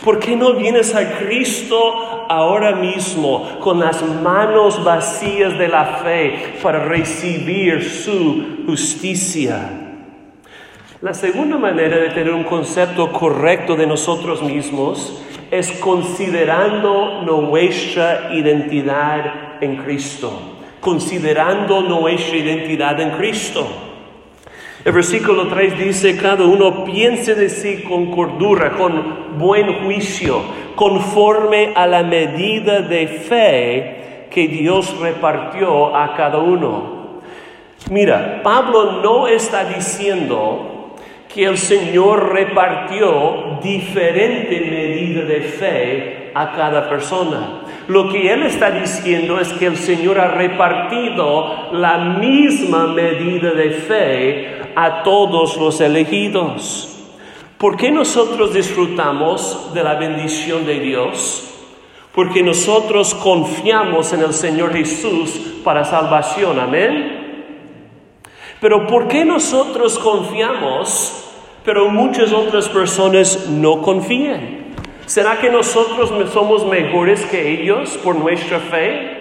¿Por 0.03 0.19
qué 0.19 0.35
no 0.35 0.53
vienes 0.53 0.95
a 0.95 1.19
Cristo 1.19 2.25
ahora 2.29 2.75
mismo 2.75 3.59
con 3.59 3.79
las 3.79 4.01
manos 4.01 4.83
vacías 4.83 5.57
de 5.57 5.67
la 5.67 5.85
fe 6.03 6.55
para 6.61 6.83
recibir 6.83 7.83
su 7.83 8.63
justicia? 8.65 9.87
La 11.01 11.13
segunda 11.13 11.57
manera 11.57 11.97
de 11.97 12.09
tener 12.09 12.33
un 12.33 12.43
concepto 12.43 13.11
correcto 13.11 13.75
de 13.75 13.85
nosotros 13.85 14.41
mismos 14.41 15.23
es 15.51 15.71
considerando 15.73 17.21
nuestra 17.21 18.33
identidad 18.33 19.61
en 19.61 19.77
Cristo, 19.77 20.31
considerando 20.79 21.81
nuestra 21.81 22.37
identidad 22.37 22.99
en 22.99 23.11
Cristo. 23.11 23.65
El 24.83 24.93
versículo 24.93 25.47
3 25.47 25.79
dice, 25.79 26.17
cada 26.17 26.45
uno 26.45 26.85
piense 26.85 27.35
de 27.35 27.49
sí 27.49 27.83
con 27.83 28.11
cordura, 28.11 28.71
con 28.71 29.37
buen 29.37 29.83
juicio, 29.83 30.41
conforme 30.75 31.73
a 31.75 31.87
la 31.87 32.03
medida 32.03 32.81
de 32.81 33.07
fe 33.07 34.27
que 34.29 34.47
Dios 34.47 34.97
repartió 34.99 35.95
a 35.95 36.15
cada 36.15 36.37
uno. 36.37 36.97
Mira, 37.89 38.41
Pablo 38.43 39.01
no 39.01 39.27
está 39.27 39.65
diciendo 39.65 40.95
que 41.33 41.45
el 41.45 41.57
Señor 41.57 42.33
repartió 42.33 43.46
diferente 43.61 44.61
medida 44.61 45.21
de 45.23 45.41
fe 45.41 46.31
a 46.33 46.51
cada 46.53 46.89
persona. 46.89 47.61
Lo 47.87 48.09
que 48.09 48.31
Él 48.31 48.43
está 48.43 48.71
diciendo 48.71 49.39
es 49.39 49.49
que 49.53 49.65
el 49.65 49.77
Señor 49.77 50.19
ha 50.19 50.27
repartido 50.27 51.71
la 51.71 51.97
misma 52.19 52.87
medida 52.87 53.51
de 53.51 53.71
fe 53.71 54.73
a 54.75 55.03
todos 55.03 55.57
los 55.57 55.79
elegidos. 55.79 56.93
¿Por 57.57 57.77
qué 57.77 57.89
nosotros 57.89 58.53
disfrutamos 58.53 59.73
de 59.73 59.83
la 59.83 59.95
bendición 59.95 60.65
de 60.65 60.79
Dios? 60.79 61.49
Porque 62.13 62.43
nosotros 62.43 63.15
confiamos 63.15 64.11
en 64.13 64.21
el 64.21 64.33
Señor 64.33 64.73
Jesús 64.73 65.31
para 65.63 65.85
salvación. 65.85 66.59
Amén. 66.59 67.17
Pero 68.59 68.85
¿por 68.87 69.07
qué 69.07 69.23
nosotros 69.23 69.97
confiamos 69.99 71.26
pero 71.67 71.89
muchas 71.89 72.31
otras 72.31 72.69
personas 72.69 73.49
no 73.49 73.81
confían. 73.81 74.67
¿Será 75.05 75.37
que 75.37 75.49
nosotros 75.49 76.31
somos 76.31 76.65
mejores 76.65 77.25
que 77.25 77.61
ellos 77.61 77.99
por 78.01 78.15
nuestra 78.15 78.61
fe? 78.61 79.17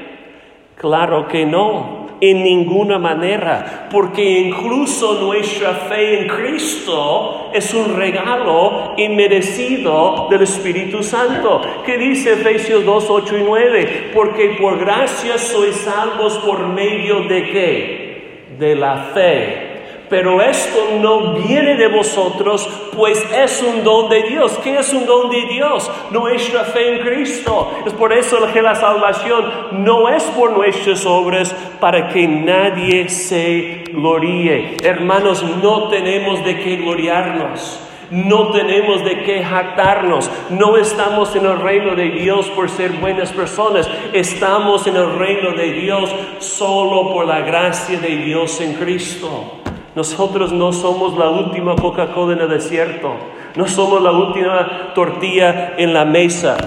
Claro 0.76 1.26
que 1.26 1.44
no, 1.44 2.06
en 2.20 2.44
ninguna 2.44 3.00
manera, 3.00 3.88
porque 3.90 4.22
incluso 4.22 5.14
nuestra 5.22 5.72
fe 5.72 6.20
en 6.20 6.28
Cristo 6.28 7.50
es 7.52 7.74
un 7.74 7.96
regalo 7.96 8.92
inmerecido 8.96 10.28
del 10.30 10.42
Espíritu 10.42 11.02
Santo, 11.02 11.62
que 11.84 11.98
dice 11.98 12.34
Efesios 12.34 12.84
2, 12.84 13.06
8 13.10 13.38
y 13.38 13.42
9, 13.42 14.10
porque 14.14 14.56
por 14.60 14.78
gracia 14.78 15.36
sois 15.36 15.74
salvos 15.74 16.38
por 16.38 16.64
medio 16.68 17.22
de 17.22 17.42
qué? 17.50 18.56
De 18.56 18.76
la 18.76 19.10
fe 19.12 19.65
pero 20.08 20.40
esto 20.40 20.78
no 21.00 21.34
viene 21.34 21.74
de 21.74 21.88
vosotros, 21.88 22.68
pues 22.96 23.22
es 23.34 23.62
un 23.62 23.82
don 23.82 24.08
de 24.08 24.22
Dios. 24.22 24.58
¿Qué 24.62 24.78
es 24.78 24.92
un 24.92 25.04
don 25.04 25.30
de 25.30 25.46
Dios? 25.46 25.90
Nuestra 26.10 26.64
fe 26.64 26.96
en 26.96 27.04
Cristo. 27.04 27.72
Es 27.84 27.92
por 27.92 28.12
eso 28.12 28.38
que 28.52 28.62
la 28.62 28.74
salvación 28.74 29.84
no 29.84 30.08
es 30.08 30.22
por 30.24 30.52
nuestras 30.52 31.04
obras 31.06 31.54
para 31.80 32.08
que 32.08 32.26
nadie 32.28 33.08
se 33.08 33.84
gloríe. 33.92 34.76
Hermanos, 34.82 35.42
no 35.62 35.88
tenemos 35.88 36.44
de 36.44 36.58
qué 36.58 36.76
gloriarnos. 36.76 37.80
No 38.10 38.52
tenemos 38.52 39.04
de 39.04 39.24
qué 39.24 39.42
jactarnos. 39.42 40.30
No 40.50 40.76
estamos 40.76 41.34
en 41.34 41.44
el 41.46 41.58
reino 41.58 41.96
de 41.96 42.10
Dios 42.10 42.48
por 42.50 42.70
ser 42.70 42.92
buenas 42.92 43.32
personas. 43.32 43.90
Estamos 44.12 44.86
en 44.86 44.94
el 44.94 45.18
reino 45.18 45.50
de 45.52 45.72
Dios 45.72 46.14
solo 46.38 47.12
por 47.12 47.26
la 47.26 47.40
gracia 47.40 47.98
de 47.98 48.16
Dios 48.16 48.60
en 48.60 48.74
Cristo. 48.74 49.65
Nosotros 49.96 50.52
no 50.52 50.74
somos 50.74 51.16
la 51.16 51.30
última 51.30 51.74
Coca-Cola 51.74 52.34
en 52.34 52.42
el 52.42 52.50
desierto. 52.50 53.16
No 53.56 53.66
somos 53.66 54.02
la 54.02 54.12
última 54.12 54.92
tortilla 54.94 55.72
en 55.78 55.94
la 55.94 56.04
mesa. 56.04 56.58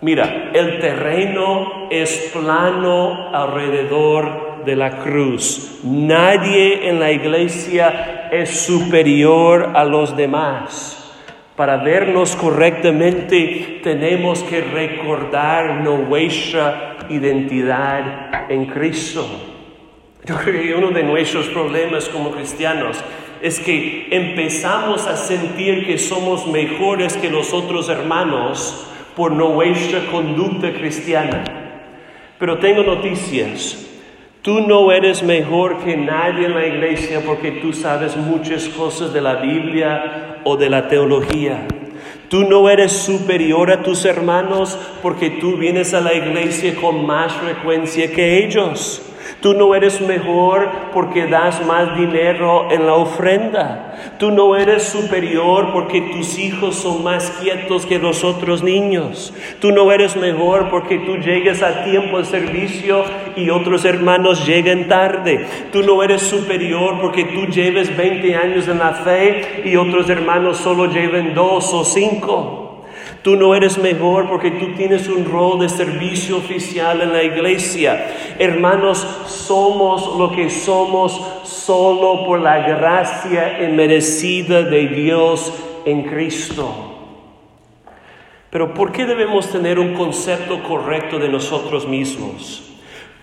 Mira, 0.00 0.50
el 0.52 0.80
terreno 0.80 1.86
es 1.90 2.32
plano 2.32 3.28
alrededor 3.32 4.64
de 4.64 4.74
la 4.74 4.98
cruz. 4.98 5.78
Nadie 5.84 6.88
en 6.88 6.98
la 6.98 7.12
iglesia 7.12 8.28
es 8.32 8.62
superior 8.62 9.70
a 9.76 9.84
los 9.84 10.16
demás. 10.16 11.14
Para 11.54 11.76
vernos 11.76 12.34
correctamente 12.34 13.80
tenemos 13.84 14.42
que 14.42 14.60
recordar 14.60 15.82
nuestra 15.84 16.96
identidad 17.08 18.50
en 18.50 18.66
Cristo. 18.66 19.49
Yo 20.26 20.36
creo 20.36 20.62
que 20.62 20.74
uno 20.74 20.90
de 20.90 21.02
nuestros 21.02 21.46
problemas 21.48 22.08
como 22.08 22.30
cristianos 22.30 22.98
es 23.40 23.58
que 23.58 24.08
empezamos 24.10 25.06
a 25.06 25.16
sentir 25.16 25.86
que 25.86 25.98
somos 25.98 26.46
mejores 26.46 27.16
que 27.16 27.30
los 27.30 27.54
otros 27.54 27.88
hermanos 27.88 28.86
por 29.16 29.32
nuestra 29.32 30.06
conducta 30.10 30.72
cristiana. 30.72 31.44
Pero 32.38 32.58
tengo 32.58 32.82
noticias. 32.82 33.86
Tú 34.42 34.60
no 34.60 34.92
eres 34.92 35.22
mejor 35.22 35.78
que 35.84 35.96
nadie 35.96 36.46
en 36.46 36.54
la 36.54 36.66
iglesia 36.66 37.22
porque 37.26 37.52
tú 37.52 37.72
sabes 37.72 38.16
muchas 38.16 38.68
cosas 38.68 39.12
de 39.12 39.20
la 39.20 39.36
Biblia 39.36 40.40
o 40.44 40.56
de 40.56 40.70
la 40.70 40.88
teología. 40.88 41.66
Tú 42.28 42.44
no 42.44 42.68
eres 42.68 42.92
superior 42.92 43.70
a 43.70 43.82
tus 43.82 44.04
hermanos 44.04 44.78
porque 45.02 45.30
tú 45.30 45.56
vienes 45.56 45.92
a 45.94 46.00
la 46.00 46.14
iglesia 46.14 46.74
con 46.76 47.04
más 47.04 47.32
frecuencia 47.34 48.10
que 48.12 48.44
ellos. 48.44 49.09
Tú 49.40 49.54
no 49.54 49.74
eres 49.74 50.02
mejor 50.02 50.68
porque 50.92 51.26
das 51.26 51.64
más 51.66 51.96
dinero 51.96 52.70
en 52.70 52.86
la 52.86 52.94
ofrenda. 52.94 53.86
Tú 54.18 54.30
no 54.30 54.54
eres 54.54 54.82
superior 54.82 55.72
porque 55.72 56.02
tus 56.02 56.38
hijos 56.38 56.76
son 56.76 57.02
más 57.02 57.30
quietos 57.40 57.86
que 57.86 57.98
los 57.98 58.22
otros 58.22 58.62
niños. 58.62 59.32
Tú 59.60 59.72
no 59.72 59.90
eres 59.92 60.14
mejor 60.16 60.68
porque 60.68 60.98
tú 60.98 61.16
llegues 61.16 61.62
a 61.62 61.84
tiempo 61.84 62.18
de 62.18 62.26
servicio 62.26 63.04
y 63.34 63.48
otros 63.48 63.86
hermanos 63.86 64.46
lleguen 64.46 64.88
tarde. 64.88 65.46
Tú 65.72 65.82
no 65.82 66.02
eres 66.02 66.20
superior 66.20 67.00
porque 67.00 67.24
tú 67.24 67.46
lleves 67.46 67.96
20 67.96 68.36
años 68.36 68.68
en 68.68 68.78
la 68.78 68.92
fe 68.92 69.62
y 69.64 69.76
otros 69.76 70.10
hermanos 70.10 70.58
solo 70.58 70.86
lleven 70.86 71.34
dos 71.34 71.72
o 71.72 71.82
cinco. 71.82 72.59
Tú 73.22 73.36
no 73.36 73.54
eres 73.54 73.76
mejor 73.76 74.30
porque 74.30 74.50
tú 74.50 74.72
tienes 74.76 75.06
un 75.08 75.26
rol 75.26 75.60
de 75.60 75.68
servicio 75.68 76.38
oficial 76.38 77.02
en 77.02 77.12
la 77.12 77.22
iglesia. 77.22 78.06
Hermanos, 78.38 79.06
somos 79.26 80.16
lo 80.16 80.32
que 80.34 80.48
somos 80.48 81.20
solo 81.44 82.24
por 82.24 82.40
la 82.40 82.66
gracia 82.66 83.58
merecida 83.72 84.62
de 84.62 84.88
Dios 84.88 85.52
en 85.84 86.04
Cristo. 86.04 86.74
Pero 88.48 88.72
¿por 88.72 88.90
qué 88.90 89.04
debemos 89.04 89.50
tener 89.50 89.78
un 89.78 89.92
concepto 89.92 90.62
correcto 90.62 91.18
de 91.18 91.28
nosotros 91.28 91.86
mismos? 91.86 92.62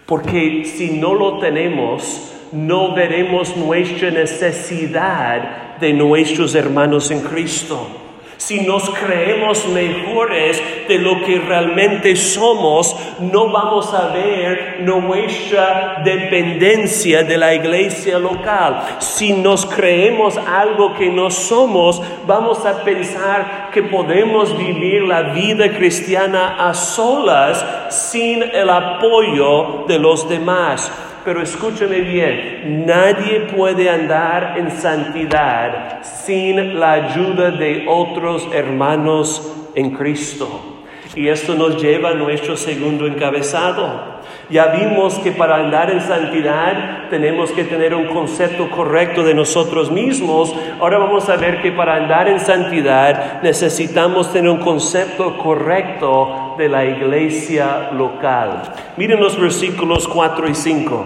Porque 0.05 0.63
si 0.63 0.91
no 0.91 1.15
lo 1.15 1.39
tenemos, 1.39 2.33
no 2.51 2.93
veremos 2.93 3.57
nuestra 3.57 4.11
necesidad 4.11 5.77
de 5.79 5.91
nuestros 5.91 6.53
hermanos 6.53 7.09
en 7.09 7.21
Cristo 7.21 8.06
si 8.37 8.61
nos 8.61 8.89
creemos 8.91 9.67
mejores 9.67 10.61
de 10.87 10.99
lo 10.99 11.23
que 11.25 11.39
realmente 11.39 12.15
somos, 12.15 12.95
no 13.19 13.49
vamos 13.49 13.93
a 13.93 14.07
ver 14.09 14.81
nuestra 14.81 16.01
dependencia 16.03 17.23
de 17.23 17.37
la 17.37 17.53
iglesia 17.53 18.19
local. 18.19 18.97
Si 18.99 19.33
nos 19.33 19.65
creemos 19.65 20.37
algo 20.37 20.93
que 20.93 21.09
no 21.09 21.31
somos, 21.31 22.01
vamos 22.25 22.65
a 22.65 22.83
pensar 22.83 23.69
que 23.73 23.83
podemos 23.83 24.57
vivir 24.57 25.03
la 25.03 25.23
vida 25.33 25.75
cristiana 25.75 26.55
a 26.69 26.73
solas 26.73 27.65
sin 27.89 28.43
el 28.43 28.69
apoyo 28.69 29.85
de 29.87 29.99
los 29.99 30.29
demás 30.29 30.91
pero 31.27 31.41
escúchame 31.41 31.99
bien, 31.99 32.85
nadie 32.85 33.49
puede 33.53 33.89
andar 33.89 34.57
en 34.57 34.71
santidad 34.71 36.01
sin 36.01 36.79
la 36.79 36.93
ayuda 36.93 37.51
de 37.51 37.83
otros 37.85 38.47
hermanos 38.53 39.53
en 39.75 39.89
Cristo. 39.91 40.85
Y 41.17 41.27
esto 41.27 41.53
nos 41.55 41.81
lleva 41.81 42.11
a 42.11 42.13
nuestro 42.13 42.55
segundo 42.55 43.05
encabezado. 43.05 44.21
Ya 44.49 44.67
vimos 44.67 45.19
que 45.19 45.33
para 45.33 45.57
andar 45.57 45.91
en 45.91 45.99
santidad 45.99 47.09
tenemos 47.09 47.51
que 47.51 47.65
tener 47.65 47.93
un 47.93 48.05
concepto 48.05 48.69
correcto 48.69 49.21
de 49.23 49.33
nosotros 49.33 49.91
mismos. 49.91 50.55
Ahora 50.79 50.97
vamos 50.97 51.27
a 51.27 51.35
ver 51.35 51.61
que 51.61 51.73
para 51.73 51.95
andar 51.95 52.29
en 52.29 52.39
santidad 52.39 53.41
necesitamos 53.41 54.31
tener 54.31 54.49
un 54.49 54.59
concepto 54.59 55.37
correcto 55.39 56.46
de 56.57 56.69
la 56.69 56.85
iglesia 56.85 57.91
local. 57.91 58.63
Miren 58.97 59.19
los 59.19 59.39
versículos 59.39 60.07
4 60.07 60.49
y 60.49 60.55
5. 60.55 61.05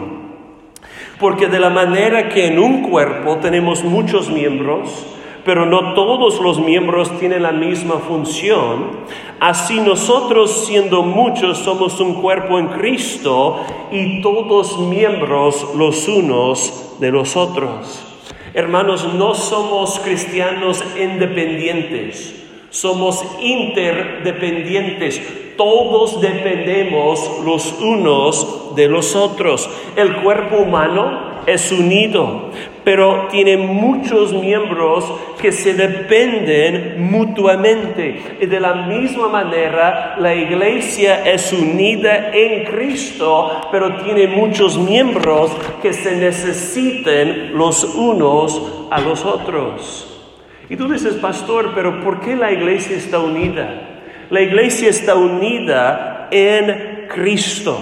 Porque 1.20 1.48
de 1.48 1.60
la 1.60 1.70
manera 1.70 2.30
que 2.30 2.48
en 2.48 2.58
un 2.58 2.90
cuerpo 2.90 3.38
tenemos 3.38 3.84
muchos 3.84 4.30
miembros, 4.30 5.06
pero 5.46 5.66
no 5.66 5.94
todos 5.94 6.40
los 6.40 6.60
miembros 6.60 7.18
tienen 7.20 7.44
la 7.44 7.52
misma 7.52 7.96
función. 7.96 9.02
Así 9.40 9.80
nosotros, 9.80 10.66
siendo 10.66 11.04
muchos, 11.04 11.60
somos 11.60 12.00
un 12.00 12.22
cuerpo 12.22 12.60
en 12.60 12.68
Cristo 12.68 13.60
y 13.92 14.22
todos 14.22 14.80
miembros 14.80 15.76
los 15.76 16.08
unos 16.08 16.98
de 17.00 17.12
los 17.12 17.36
otros. 17.36 18.08
Hermanos, 18.54 19.14
no 19.14 19.34
somos 19.34 20.00
cristianos 20.00 20.84
independientes, 21.00 22.41
somos 22.72 23.24
interdependientes. 23.40 25.22
Todos 25.56 26.20
dependemos 26.22 27.42
los 27.46 27.80
unos 27.80 28.74
de 28.76 28.88
los 28.88 29.16
otros. 29.16 29.70
El 29.96 30.16
cuerpo 30.24 30.58
humano 30.58 31.30
es 31.46 31.72
unido, 31.72 32.50
pero 32.84 33.28
tiene 33.30 33.58
muchos 33.58 34.34
miembros 34.34 35.06
que 35.40 35.52
se 35.52 35.74
dependen 35.74 37.12
mutuamente. 37.12 38.38
Y 38.40 38.46
de 38.46 38.60
la 38.60 38.74
misma 38.74 39.28
manera, 39.28 40.16
la 40.18 40.34
iglesia 40.34 41.24
es 41.30 41.54
unida 41.54 42.32
en 42.34 42.66
Cristo, 42.66 43.68
pero 43.72 44.02
tiene 44.04 44.28
muchos 44.28 44.78
miembros 44.78 45.52
que 45.82 45.94
se 45.94 46.16
necesiten 46.16 47.52
los 47.54 47.84
unos 47.84 48.88
a 48.90 49.02
los 49.02 49.26
otros. 49.26 50.11
Y 50.72 50.78
tú 50.78 50.88
dices, 50.88 51.16
pastor, 51.16 51.74
pero 51.76 52.00
¿por 52.00 52.22
qué 52.22 52.34
la 52.34 52.50
iglesia 52.50 52.96
está 52.96 53.20
unida? 53.20 53.90
La 54.30 54.40
iglesia 54.40 54.88
está 54.90 55.16
unida 55.16 56.30
en 56.32 57.10
Cristo. 57.10 57.78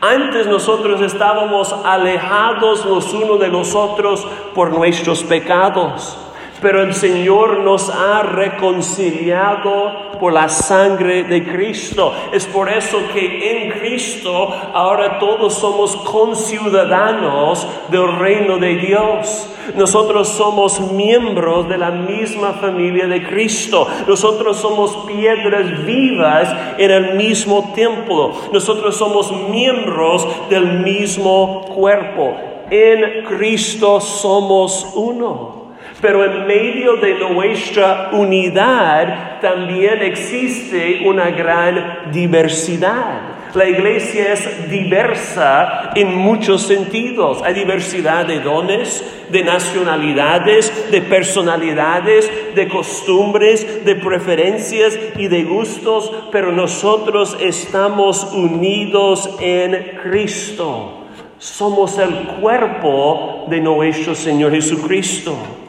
Antes 0.00 0.46
nosotros 0.46 1.02
estábamos 1.02 1.70
alejados 1.84 2.86
los 2.86 3.12
unos 3.12 3.38
de 3.40 3.48
los 3.48 3.74
otros 3.74 4.26
por 4.54 4.70
nuestros 4.70 5.22
pecados 5.22 6.23
pero 6.64 6.82
el 6.82 6.94
Señor 6.94 7.58
nos 7.58 7.90
ha 7.90 8.22
reconciliado 8.22 10.14
por 10.18 10.32
la 10.32 10.48
sangre 10.48 11.24
de 11.24 11.44
Cristo. 11.44 12.14
Es 12.32 12.46
por 12.46 12.70
eso 12.70 12.96
que 13.12 13.66
en 13.66 13.70
Cristo 13.72 14.48
ahora 14.72 15.18
todos 15.18 15.52
somos 15.52 15.94
conciudadanos 15.94 17.68
del 17.90 18.16
reino 18.16 18.56
de 18.56 18.76
Dios. 18.76 19.46
Nosotros 19.76 20.26
somos 20.28 20.80
miembros 20.92 21.68
de 21.68 21.76
la 21.76 21.90
misma 21.90 22.54
familia 22.54 23.08
de 23.08 23.26
Cristo. 23.26 23.86
Nosotros 24.08 24.56
somos 24.56 24.96
piedras 25.06 25.84
vivas 25.84 26.48
en 26.78 26.90
el 26.90 27.14
mismo 27.14 27.74
templo. 27.74 28.32
Nosotros 28.54 28.96
somos 28.96 29.30
miembros 29.50 30.26
del 30.48 30.80
mismo 30.80 31.60
cuerpo. 31.74 32.34
En 32.70 33.26
Cristo 33.26 34.00
somos 34.00 34.92
uno. 34.94 35.63
Pero 36.04 36.22
en 36.22 36.46
medio 36.46 36.96
de 36.96 37.14
nuestra 37.14 38.10
unidad 38.12 39.40
también 39.40 40.02
existe 40.02 41.00
una 41.06 41.30
gran 41.30 42.12
diversidad. 42.12 43.54
La 43.54 43.66
iglesia 43.66 44.34
es 44.34 44.68
diversa 44.68 45.92
en 45.94 46.14
muchos 46.14 46.60
sentidos. 46.60 47.40
Hay 47.42 47.54
diversidad 47.54 48.26
de 48.26 48.40
dones, 48.40 49.02
de 49.30 49.44
nacionalidades, 49.44 50.90
de 50.90 51.00
personalidades, 51.00 52.30
de 52.54 52.68
costumbres, 52.68 53.86
de 53.86 53.94
preferencias 53.94 54.98
y 55.16 55.28
de 55.28 55.42
gustos, 55.44 56.12
pero 56.30 56.52
nosotros 56.52 57.34
estamos 57.40 58.24
unidos 58.34 59.38
en 59.40 60.00
Cristo. 60.02 61.06
Somos 61.38 61.96
el 61.98 62.14
cuerpo 62.42 63.46
de 63.48 63.62
nuestro 63.62 64.14
Señor 64.14 64.52
Jesucristo. 64.52 65.63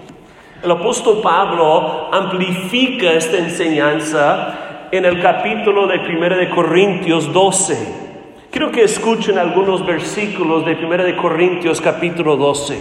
El 0.64 0.72
apóstol 0.72 1.20
Pablo 1.22 2.08
amplifica 2.12 3.12
esta 3.12 3.38
enseñanza 3.38 4.88
en 4.90 5.04
el 5.04 5.22
capítulo 5.22 5.86
de 5.86 6.00
1 6.00 6.38
de 6.38 6.50
Corintios 6.50 7.32
12. 7.34 8.06
Quiero 8.52 8.72
que 8.72 8.84
escuchen 8.84 9.38
algunos 9.38 9.86
versículos 9.86 10.66
de 10.66 10.74
1 10.74 11.04
de 11.04 11.18
Corintios 11.18 11.82
capítulo 11.82 12.38
12. 12.38 12.80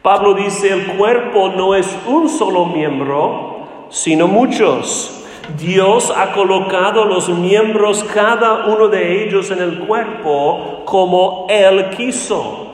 Pablo 0.00 0.32
dice, 0.32 0.72
el 0.72 0.96
cuerpo 0.96 1.50
no 1.54 1.74
es 1.74 1.94
un 2.06 2.28
solo 2.28 2.64
miembro, 2.64 3.86
sino 3.90 4.26
muchos. 4.26 5.24
Dios 5.58 6.12
ha 6.16 6.32
colocado 6.32 7.04
los 7.04 7.28
miembros, 7.28 8.02
cada 8.02 8.66
uno 8.66 8.88
de 8.88 9.24
ellos, 9.24 9.50
en 9.50 9.60
el 9.60 9.80
cuerpo 9.80 10.82
como 10.86 11.46
Él 11.50 11.90
quiso. 11.90 12.65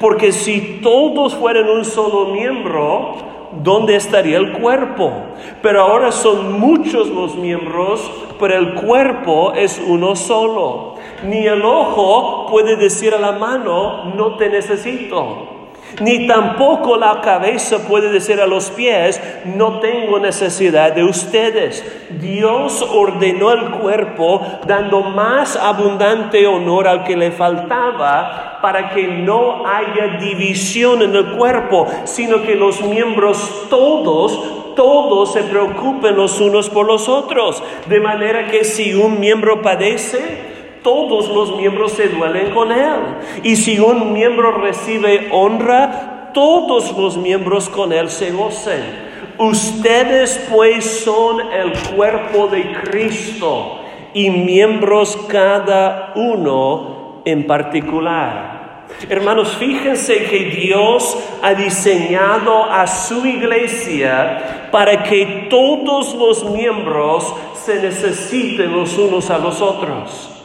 Porque 0.00 0.32
si 0.32 0.80
todos 0.82 1.34
fueran 1.34 1.68
un 1.68 1.84
solo 1.84 2.26
miembro, 2.26 3.16
¿dónde 3.62 3.96
estaría 3.96 4.38
el 4.38 4.52
cuerpo? 4.52 5.12
Pero 5.60 5.82
ahora 5.82 6.12
son 6.12 6.60
muchos 6.60 7.08
los 7.08 7.34
miembros, 7.36 8.10
pero 8.38 8.54
el 8.54 8.74
cuerpo 8.74 9.52
es 9.54 9.82
uno 9.84 10.14
solo. 10.14 10.94
Ni 11.24 11.46
el 11.46 11.64
ojo 11.64 12.46
puede 12.48 12.76
decir 12.76 13.12
a 13.12 13.18
la 13.18 13.32
mano, 13.32 14.14
no 14.14 14.36
te 14.36 14.48
necesito. 14.48 15.57
Ni 16.00 16.26
tampoco 16.26 16.96
la 16.96 17.20
cabeza 17.20 17.86
puede 17.88 18.10
decir 18.10 18.40
a 18.40 18.46
los 18.46 18.70
pies, 18.70 19.20
no 19.44 19.80
tengo 19.80 20.18
necesidad 20.18 20.92
de 20.92 21.04
ustedes. 21.04 21.84
Dios 22.20 22.82
ordenó 22.82 23.52
el 23.52 23.70
cuerpo 23.72 24.40
dando 24.66 25.00
más 25.02 25.56
abundante 25.56 26.46
honor 26.46 26.86
al 26.86 27.04
que 27.04 27.16
le 27.16 27.32
faltaba 27.32 28.58
para 28.62 28.90
que 28.90 29.06
no 29.06 29.66
haya 29.66 30.18
división 30.18 31.02
en 31.02 31.14
el 31.14 31.36
cuerpo, 31.36 31.86
sino 32.04 32.42
que 32.42 32.54
los 32.54 32.80
miembros 32.82 33.66
todos, 33.68 34.74
todos 34.74 35.32
se 35.32 35.42
preocupen 35.42 36.16
los 36.16 36.40
unos 36.40 36.70
por 36.70 36.86
los 36.86 37.08
otros. 37.08 37.62
De 37.86 38.00
manera 38.00 38.46
que 38.46 38.64
si 38.64 38.94
un 38.94 39.18
miembro 39.18 39.62
padece, 39.62 40.47
todos 40.82 41.28
los 41.28 41.56
miembros 41.56 41.92
se 41.92 42.08
duelen 42.08 42.50
con 42.52 42.72
él. 42.72 42.98
Y 43.42 43.56
si 43.56 43.78
un 43.78 44.12
miembro 44.12 44.52
recibe 44.52 45.28
honra, 45.30 46.30
todos 46.34 46.96
los 46.96 47.16
miembros 47.16 47.68
con 47.68 47.92
él 47.92 48.08
se 48.08 48.30
gocen. 48.30 49.08
Ustedes 49.38 50.46
pues 50.52 50.84
son 51.04 51.40
el 51.52 51.72
cuerpo 51.94 52.48
de 52.48 52.72
Cristo 52.82 53.78
y 54.12 54.30
miembros 54.30 55.16
cada 55.28 56.12
uno 56.16 57.22
en 57.24 57.46
particular. 57.46 58.58
Hermanos, 59.08 59.56
fíjense 59.58 60.24
que 60.24 60.46
Dios 60.46 61.16
ha 61.42 61.54
diseñado 61.54 62.64
a 62.64 62.86
su 62.86 63.24
iglesia 63.26 64.68
para 64.72 65.04
que 65.04 65.46
todos 65.48 66.14
los 66.14 66.50
miembros 66.50 67.32
se 67.54 67.80
necesiten 67.80 68.72
los 68.72 68.96
unos 68.98 69.30
a 69.30 69.38
los 69.38 69.60
otros. 69.60 70.37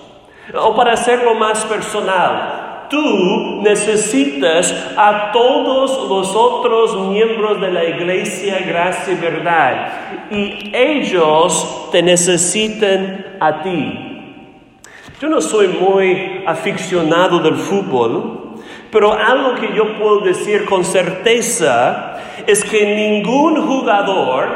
O 0.54 0.76
para 0.76 0.94
hacerlo 0.94 1.36
más 1.36 1.64
personal, 1.66 2.88
tú 2.90 3.62
necesitas 3.62 4.74
a 4.98 5.32
todos 5.32 6.10
los 6.10 6.36
otros 6.36 6.96
miembros 7.10 7.62
de 7.62 7.72
la 7.72 7.86
iglesia 7.86 8.60
Gracia 8.68 9.14
y 9.14 9.18
Verdad 9.18 9.94
y 10.30 10.72
ellos 10.74 11.90
te 11.92 12.02
necesitan 12.02 13.38
a 13.40 13.62
ti. 13.62 14.00
Yo 15.20 15.30
no 15.30 15.42
soy 15.42 15.70
muy 15.70 16.44
aficionado 16.46 17.40
del 17.40 17.56
fútbol, 17.56 18.60
pero 18.92 19.14
algo 19.14 19.56
que 19.56 19.74
yo 19.74 19.98
puedo 19.98 20.20
decir 20.20 20.66
con 20.66 20.84
certeza 20.84 22.20
es 22.46 22.64
que 22.64 22.96
ningún 22.96 23.66
jugador, 23.66 24.48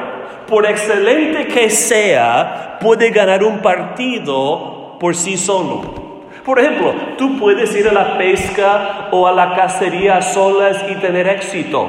por 0.47 0.65
excelente 0.65 1.47
que 1.47 1.69
sea, 1.69 2.77
puede 2.81 3.09
ganar 3.09 3.43
un 3.43 3.59
partido 3.59 4.76
por 4.99 5.15
sí 5.15 5.37
solo. 5.37 6.07
Por 6.45 6.59
ejemplo, 6.59 6.93
tú 7.17 7.37
puedes 7.37 7.75
ir 7.75 7.89
a 7.89 7.93
la 7.93 8.17
pesca 8.17 9.09
o 9.11 9.27
a 9.27 9.33
la 9.33 9.53
cacería 9.55 10.21
solas 10.21 10.85
y 10.89 10.95
tener 10.95 11.27
éxito, 11.27 11.87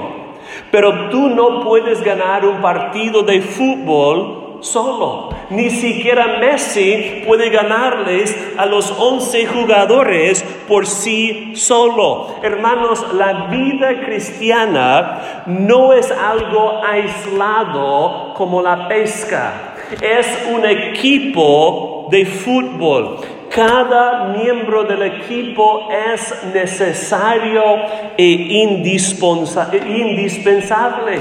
pero 0.72 1.08
tú 1.10 1.28
no 1.28 1.62
puedes 1.62 2.02
ganar 2.02 2.44
un 2.44 2.60
partido 2.60 3.22
de 3.22 3.40
fútbol 3.40 4.58
solo. 4.60 5.30
Ni 5.50 5.70
siquiera 5.70 6.38
Messi 6.40 7.22
puede 7.26 7.50
ganarles 7.50 8.36
a 8.58 8.66
los 8.66 8.92
11 8.98 9.46
jugadores 9.46 10.42
por 10.66 10.86
sí 10.86 11.52
solo. 11.54 12.34
Hermanos, 12.42 13.14
la 13.14 13.46
vida 13.46 14.00
cristiana 14.04 15.44
no 15.46 15.92
es 15.92 16.10
algo 16.10 16.82
aislado 16.84 18.34
como 18.34 18.60
la 18.60 18.88
pesca. 18.88 19.74
Es 20.02 20.46
un 20.52 20.66
equipo 20.66 21.97
de 22.10 22.26
fútbol. 22.26 23.20
Cada 23.54 24.28
miembro 24.28 24.84
del 24.84 25.02
equipo 25.02 25.88
es 26.12 26.34
necesario 26.52 27.62
e 28.16 28.24
indispensable. 28.24 31.18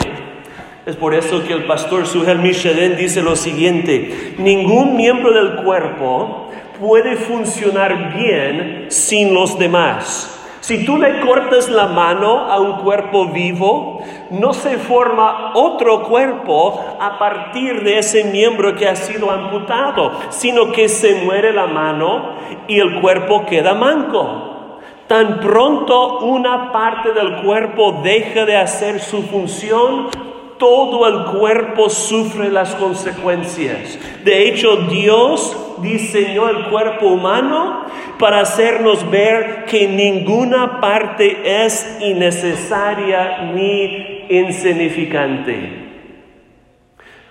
Es 0.86 0.96
por 0.96 1.14
eso 1.14 1.44
que 1.46 1.54
el 1.54 1.66
pastor 1.66 2.08
Sujel 2.08 2.40
Michelin 2.40 2.96
dice 2.96 3.22
lo 3.22 3.36
siguiente, 3.36 4.36
ningún 4.38 4.96
miembro 4.96 5.34
del 5.34 5.64
cuerpo 5.64 6.48
puede 6.80 7.16
funcionar 7.16 8.16
bien 8.16 8.86
sin 8.90 9.34
los 9.34 9.60
demás. 9.60 10.34
Si 10.62 10.86
tú 10.86 10.98
le 10.98 11.22
cortas 11.22 11.70
la 11.70 11.88
mano 11.88 12.52
a 12.52 12.60
un 12.60 12.84
cuerpo 12.84 13.28
vivo, 13.28 14.04
no 14.32 14.54
se 14.54 14.78
forma 14.78 15.52
otro 15.54 16.04
cuerpo 16.04 16.98
a 17.00 17.18
partir 17.18 17.84
de 17.84 18.00
ese 18.00 18.26
miembro 18.26 18.76
que 18.76 18.88
ha 18.88 18.96
sido 18.96 19.32
amputado, 19.32 20.12
sino 20.30 20.72
que 20.72 20.90
se 20.90 21.16
muere 21.24 21.54
la 21.54 21.68
mano 21.68 22.36
y 22.68 22.80
el 22.80 23.00
cuerpo 23.00 23.46
queda 23.46 23.74
manco. 23.74 24.80
Tan 25.08 25.40
pronto 25.40 26.20
una 26.20 26.72
parte 26.72 27.14
del 27.14 27.42
cuerpo 27.42 28.02
deja 28.04 28.46
de 28.46 28.58
hacer 28.58 29.00
su 29.00 29.24
función, 29.24 30.10
todo 30.58 31.08
el 31.08 31.38
cuerpo 31.38 31.90
sufre 31.90 32.50
las 32.50 32.76
consecuencias. 32.76 33.98
De 34.26 34.48
hecho, 34.48 34.76
Dios 34.90 35.56
diseñó 35.78 36.50
el 36.50 36.66
cuerpo 36.66 37.08
humano 37.08 37.86
para 38.20 38.42
hacernos 38.42 39.10
ver 39.10 39.66
que 39.66 39.88
ninguna 39.88 40.82
parte 40.82 41.64
es 41.64 42.00
innecesaria 42.02 43.52
ni 43.54 44.17
insignificante. 44.30 45.88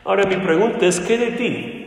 Ahora 0.04 0.24
mi 0.24 0.36
pregunta 0.36 0.86
es, 0.86 1.00
¿qué 1.00 1.18
de 1.18 1.30
ti? 1.32 1.82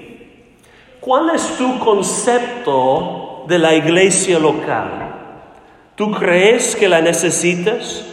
¿Cuál 0.99 1.29
es 1.33 1.57
tu 1.57 1.79
concepto 1.79 3.45
de 3.47 3.57
la 3.57 3.73
iglesia 3.73 4.37
local? 4.37 5.09
¿Tú 5.95 6.11
crees 6.11 6.75
que 6.75 6.89
la 6.89 7.01
necesitas? 7.01 8.05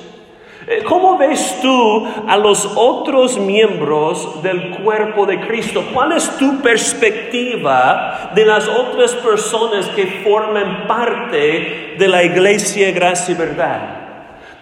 Eh, 0.69 0.83
¿Cómo 0.83 1.17
ves 1.17 1.59
tú 1.63 2.07
a 2.27 2.37
los 2.37 2.69
otros 2.75 3.39
miembros 3.39 4.43
del 4.43 4.71
cuerpo 4.83 5.27
de 5.27 5.41
Cristo? 5.41 5.85
¿Cuál 5.93 6.13
es 6.13 6.37
tu 6.39 6.61
perspectiva 6.61 8.33
de 8.35 8.45
las 8.45 8.67
otras 8.67 9.15
personas 9.15 9.89
que 9.91 10.07
forman 10.25 10.87
parte 10.89 11.95
de 11.99 12.09
la 12.09 12.25
iglesia 12.25 12.91
Gracia 12.91 13.35
y 13.35 13.39
Verdad? 13.39 14.06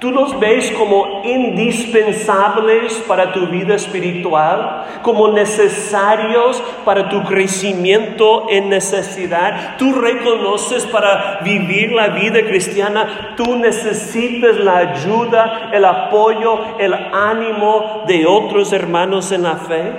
¿Tú 0.05 0.11
los 0.11 0.38
ves 0.38 0.71
como 0.73 1.23
indispensables 1.25 2.93
para 3.09 3.33
tu 3.33 3.47
vida 3.47 3.75
espiritual? 3.75 4.85
¿Como 5.01 5.29
necesarios 5.29 6.62
para 6.85 7.09
tu 7.09 7.23
crecimiento 7.25 8.45
en 8.51 8.69
necesidad? 8.69 9.79
¿Tú 9.79 9.95
reconoces 9.95 10.85
para 10.85 11.38
vivir 11.43 11.93
la 11.93 12.09
vida 12.09 12.43
cristiana? 12.43 13.33
¿Tú 13.35 13.57
necesitas 13.57 14.59
la 14.59 14.77
ayuda, 14.77 15.71
el 15.73 15.87
apoyo, 15.87 16.59
el 16.79 16.93
ánimo 16.93 18.03
de 18.07 18.27
otros 18.27 18.75
hermanos 18.75 19.33
en 19.33 19.45
la 19.45 19.57
fe? 19.57 19.90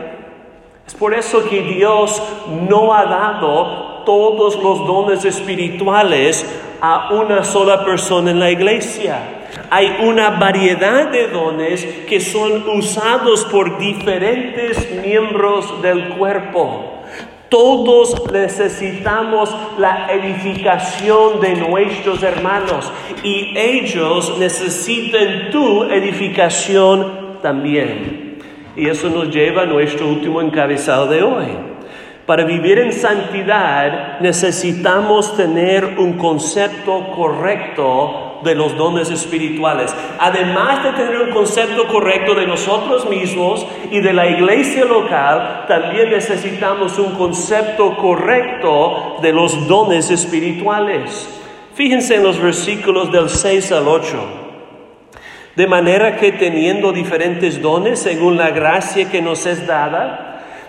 Es 0.85 0.93
por 0.93 1.15
eso 1.15 1.49
que 1.49 1.63
Dios 1.63 2.21
no 2.69 2.93
ha 2.93 3.05
dado 3.05 4.03
todos 4.05 4.55
los 4.61 4.85
dones 4.85 5.25
espirituales 5.25 6.45
a 6.79 7.09
una 7.11 7.43
sola 7.43 7.83
persona 7.83 8.29
en 8.29 8.39
la 8.39 8.51
iglesia. 8.51 9.41
Hay 9.69 9.97
una 10.03 10.31
variedad 10.31 11.09
de 11.09 11.27
dones 11.27 11.85
que 12.07 12.19
son 12.19 12.67
usados 12.69 13.45
por 13.45 13.77
diferentes 13.77 14.89
miembros 15.01 15.81
del 15.81 16.09
cuerpo. 16.09 17.01
Todos 17.49 18.31
necesitamos 18.31 19.55
la 19.77 20.07
edificación 20.11 21.39
de 21.39 21.55
nuestros 21.55 22.23
hermanos 22.23 22.91
y 23.23 23.53
ellos 23.55 24.37
necesitan 24.39 25.51
tu 25.51 25.83
edificación 25.83 27.39
también. 27.41 28.39
Y 28.75 28.89
eso 28.89 29.09
nos 29.09 29.29
lleva 29.29 29.61
a 29.61 29.65
nuestro 29.65 30.07
último 30.07 30.41
encabezado 30.41 31.07
de 31.07 31.23
hoy. 31.23 31.45
Para 32.25 32.43
vivir 32.43 32.79
en 32.79 32.91
santidad 32.91 34.19
necesitamos 34.19 35.37
tener 35.37 35.85
un 35.99 36.13
concepto 36.13 37.11
correcto 37.15 38.24
de 38.45 38.55
los 38.55 38.77
dones 38.77 39.11
espirituales. 39.11 39.93
Además 40.19 40.83
de 40.83 40.91
tener 40.93 41.21
un 41.21 41.31
concepto 41.31 41.87
correcto 41.87 42.35
de 42.35 42.47
nosotros 42.47 43.09
mismos 43.09 43.67
y 43.91 43.99
de 43.99 44.13
la 44.13 44.27
iglesia 44.27 44.85
local, 44.85 45.65
también 45.67 46.11
necesitamos 46.11 46.97
un 46.97 47.15
concepto 47.15 47.97
correcto 47.97 49.17
de 49.21 49.33
los 49.33 49.67
dones 49.67 50.09
espirituales. 50.11 51.27
Fíjense 51.73 52.15
en 52.15 52.23
los 52.23 52.39
versículos 52.39 53.11
del 53.11 53.29
6 53.29 53.71
al 53.73 53.87
8. 53.89 54.45
De 55.55 55.67
manera 55.67 56.17
que 56.17 56.31
teniendo 56.31 56.91
diferentes 56.91 57.61
dones 57.61 57.99
según 57.99 58.37
la 58.37 58.51
gracia 58.51 59.09
que 59.09 59.21
nos 59.21 59.45
es 59.45 59.65
dada, 59.65 60.24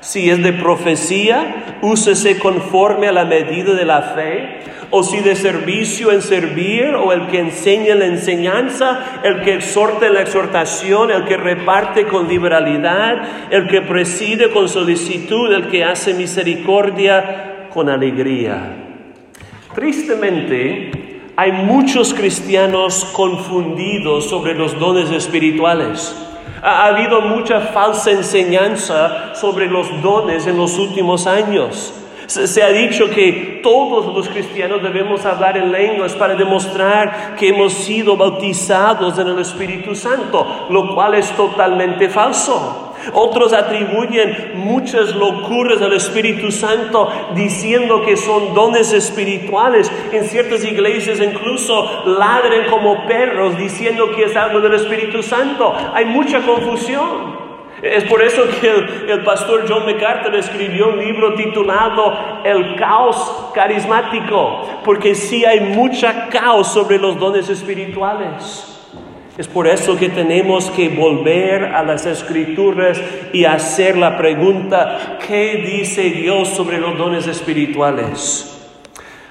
si 0.06 0.30
es 0.30 0.40
de 0.40 0.52
profecía, 0.52 1.78
úsese 1.82 2.38
conforme 2.38 3.08
a 3.08 3.12
la 3.12 3.24
medida 3.24 3.74
de 3.74 3.84
la 3.84 4.02
fe 4.02 4.60
o 4.92 5.02
si 5.02 5.18
de 5.18 5.34
servicio 5.34 6.12
en 6.12 6.22
servir, 6.22 6.94
o 6.94 7.12
el 7.12 7.26
que 7.26 7.40
enseña 7.40 7.96
la 7.96 8.06
enseñanza, 8.06 9.20
el 9.24 9.42
que 9.42 9.54
exhorta 9.54 10.08
la 10.08 10.22
exhortación, 10.22 11.10
el 11.10 11.24
que 11.24 11.36
reparte 11.36 12.06
con 12.06 12.28
liberalidad, 12.28 13.50
el 13.50 13.66
que 13.66 13.82
preside 13.82 14.50
con 14.50 14.68
solicitud, 14.68 15.52
el 15.52 15.66
que 15.66 15.82
hace 15.82 16.14
misericordia 16.14 17.68
con 17.74 17.88
alegría. 17.88 18.76
Tristemente, 19.74 20.92
hay 21.34 21.50
muchos 21.50 22.14
cristianos 22.14 23.04
confundidos 23.06 24.30
sobre 24.30 24.54
los 24.54 24.78
dones 24.78 25.10
espirituales. 25.10 26.14
Ha 26.62 26.86
habido 26.86 27.20
mucha 27.20 27.60
falsa 27.60 28.10
enseñanza 28.10 29.34
sobre 29.34 29.66
los 29.66 30.02
dones 30.02 30.46
en 30.46 30.56
los 30.56 30.78
últimos 30.78 31.26
años. 31.26 31.92
Se, 32.26 32.62
ha 32.62 32.70
dicho 32.70 33.08
que 33.08 33.60
todos 33.62 34.12
los 34.12 34.28
cristianos 34.28 34.82
debemos 34.82 35.24
hablar 35.24 35.56
en 35.56 35.70
lenguas 35.70 36.12
para 36.14 36.34
demostrar 36.34 37.36
que 37.36 37.50
hemos 37.50 37.72
sido 37.72 38.16
bautizados 38.16 39.16
en 39.18 39.28
el 39.28 39.38
Espíritu 39.38 39.94
Santo, 39.94 40.66
lo 40.70 40.92
cual 40.92 41.14
es 41.14 41.30
totalmente 41.32 42.08
falso. 42.08 42.85
Otros 43.12 43.52
atribuyen 43.52 44.52
muchas 44.54 45.14
locuras 45.14 45.80
al 45.82 45.92
Espíritu 45.92 46.50
Santo 46.50 47.10
diciendo 47.34 48.02
que 48.04 48.16
son 48.16 48.54
dones 48.54 48.92
espirituales. 48.92 49.90
En 50.12 50.24
ciertas 50.24 50.64
iglesias 50.64 51.20
incluso 51.20 52.04
ladren 52.06 52.66
como 52.70 53.06
perros 53.06 53.56
diciendo 53.56 54.10
que 54.14 54.24
es 54.24 54.36
algo 54.36 54.60
del 54.60 54.74
Espíritu 54.74 55.22
Santo. 55.22 55.74
Hay 55.94 56.04
mucha 56.06 56.40
confusión. 56.42 57.46
Es 57.82 58.04
por 58.04 58.22
eso 58.22 58.42
que 58.60 59.12
el, 59.12 59.22
pastor 59.22 59.66
John 59.68 59.84
MacArthur 59.84 60.34
escribió 60.34 60.88
un 60.88 60.98
libro 60.98 61.34
titulado 61.34 62.40
El 62.42 62.74
caos 62.76 63.50
carismático, 63.54 64.80
porque 64.82 65.14
sí 65.14 65.44
hay 65.44 65.60
mucha 65.60 66.28
caos 66.28 66.68
sobre 66.68 66.98
los 66.98 67.18
dones 67.18 67.50
espirituales. 67.50 68.75
Es 69.38 69.48
por 69.48 69.66
eso 69.66 69.98
que 69.98 70.08
tenemos 70.08 70.70
que 70.70 70.88
volver 70.88 71.64
a 71.64 71.82
las 71.82 72.06
escrituras 72.06 72.98
y 73.34 73.44
hacer 73.44 73.98
la 73.98 74.16
pregunta, 74.16 75.18
¿qué 75.26 75.62
dice 75.66 76.04
Dios 76.04 76.48
sobre 76.48 76.78
los 76.78 76.96
dones 76.96 77.26
espirituales? 77.26 78.52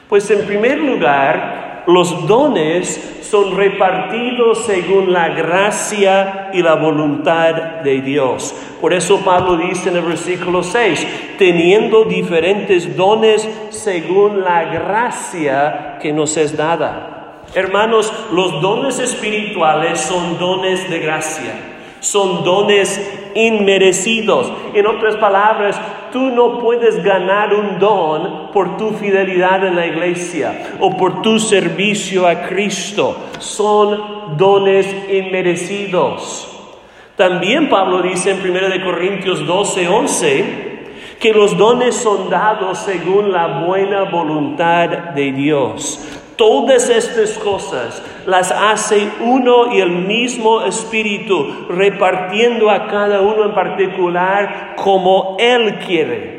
Pues 0.08 0.30
en 0.30 0.46
primer 0.46 0.78
lugar, 0.78 1.84
los 1.88 2.28
dones 2.28 3.24
son 3.24 3.58
repartidos 3.58 4.65
según 4.65 5.12
la 5.12 5.30
gracia 5.30 6.52
y 6.54 6.62
la 6.62 6.76
voluntad 6.76 7.82
de 7.84 8.02
Dios. 8.02 8.54
Por 8.80 8.94
eso 8.94 9.22
Pablo 9.26 9.58
dice 9.58 9.89
en 9.89 9.98
el 9.98 10.04
versículo 10.04 10.62
6, 10.62 11.36
teniendo 11.39 12.06
diferentes 12.06 12.96
dones 12.96 13.50
según 13.70 14.44
la 14.44 14.65
gracia 14.65 15.98
que 16.00 16.13
nos 16.13 16.38
es 16.38 16.56
dada. 16.56 17.14
Hermanos, 17.56 18.12
los 18.34 18.62
dones 18.62 19.00
espirituales 19.00 20.02
son 20.02 20.38
dones 20.38 20.89
de 20.89 21.00
gracia, 21.00 21.54
son 22.02 22.44
dones 22.44 23.00
inmerecidos. 23.34 24.52
En 24.74 24.86
otras 24.86 25.15
palabras, 25.15 25.80
tú 26.12 26.32
no 26.32 26.60
puedes 26.60 27.02
ganar 27.02 27.54
un 27.54 27.80
don 27.80 28.52
por 28.52 28.76
tu 28.76 28.91
fidelidad 28.91 29.65
en 29.65 29.78
la 29.78 29.88
iglesia 29.88 30.76
o 30.82 30.98
por 30.98 31.22
tu 31.22 31.39
servicio 31.39 32.28
a 32.28 32.41
Cristo. 32.41 33.15
Son 33.39 34.36
dones 34.36 34.94
inmerecidos. 35.10 36.52
También 37.15 37.70
Pablo 37.70 38.02
dice 38.02 38.32
en 38.32 38.41
1 38.41 38.84
Corintios 38.84 39.48
12, 39.48 39.88
11, 39.88 40.46
que 41.22 41.32
los 41.32 41.58
dones 41.58 41.96
son 41.96 42.30
dados 42.30 42.80
según 42.80 43.32
la 43.32 43.62
buena 43.65 44.04
voluntad 44.04 44.89
de 44.89 45.32
Dios. 45.32 46.22
Todas 46.36 46.89
estas 46.89 47.38
cosas 47.38 48.02
las 48.26 48.52
hace 48.52 49.10
uno 49.21 49.74
y 49.74 49.80
el 49.80 49.91
mismo 49.91 50.65
Espíritu, 50.65 51.67
repartiendo 51.69 52.69
a 52.69 52.88
cada 52.88 53.21
uno 53.21 53.45
en 53.45 53.54
particular 53.54 54.76
como 54.76 55.38
Él 55.39 55.80
quiere. 55.86 56.36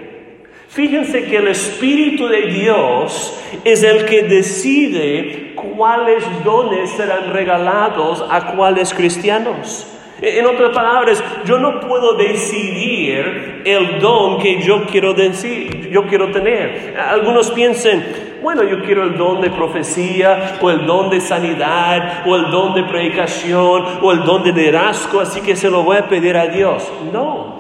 Fíjense 0.69 1.25
que 1.25 1.39
el 1.39 1.49
Espíritu 1.49 2.29
de 2.29 2.49
Dios 2.49 3.35
es 3.65 3.83
el 3.83 4.05
que 4.05 4.25
decide 4.25 5.55
cuáles 5.55 6.23
dones 6.45 6.91
serán 6.91 7.33
regalados 7.33 8.23
a 8.29 8.53
cuáles 8.55 8.93
cristianos. 8.93 9.87
En 10.21 10.47
otras 10.47 10.71
palabras, 10.71 11.23
yo 11.45 11.59
no 11.59 11.79
puedo 11.81 12.15
decidir 12.15 13.63
el 13.67 13.99
don 14.01 14.39
que 14.39 14.63
yo 14.63 14.87
quiero 14.87 15.13
decir, 15.13 15.91
yo 15.91 16.07
quiero 16.07 16.31
tener. 16.31 16.97
Algunos 16.99 17.51
piensan, 17.51 18.03
bueno, 18.43 18.63
yo 18.63 18.83
quiero 18.83 19.05
el 19.05 19.19
don 19.19 19.43
de 19.43 19.51
profecía, 19.51 20.57
o 20.63 20.71
el 20.71 20.87
don 20.87 21.11
de 21.11 21.21
sanidad, 21.21 22.23
o 22.27 22.35
el 22.35 22.51
don 22.51 22.75
de 22.75 22.85
predicación, 22.85 23.85
o 24.01 24.13
el 24.13 24.25
don 24.25 24.43
de 24.43 24.53
liderazgo, 24.53 25.21
así 25.21 25.43
que 25.43 25.55
se 25.55 25.69
lo 25.69 25.83
voy 25.83 25.99
a 25.99 26.09
pedir 26.09 26.37
a 26.37 26.47
Dios. 26.47 26.91
No, 27.13 27.57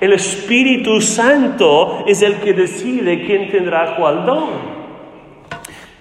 el 0.00 0.12
Espíritu 0.12 1.00
Santo 1.00 2.04
es 2.08 2.22
el 2.22 2.36
que 2.36 2.54
decide 2.54 3.24
quién 3.24 3.50
tendrá 3.50 3.94
cuál 3.94 4.26
don. 4.26 4.79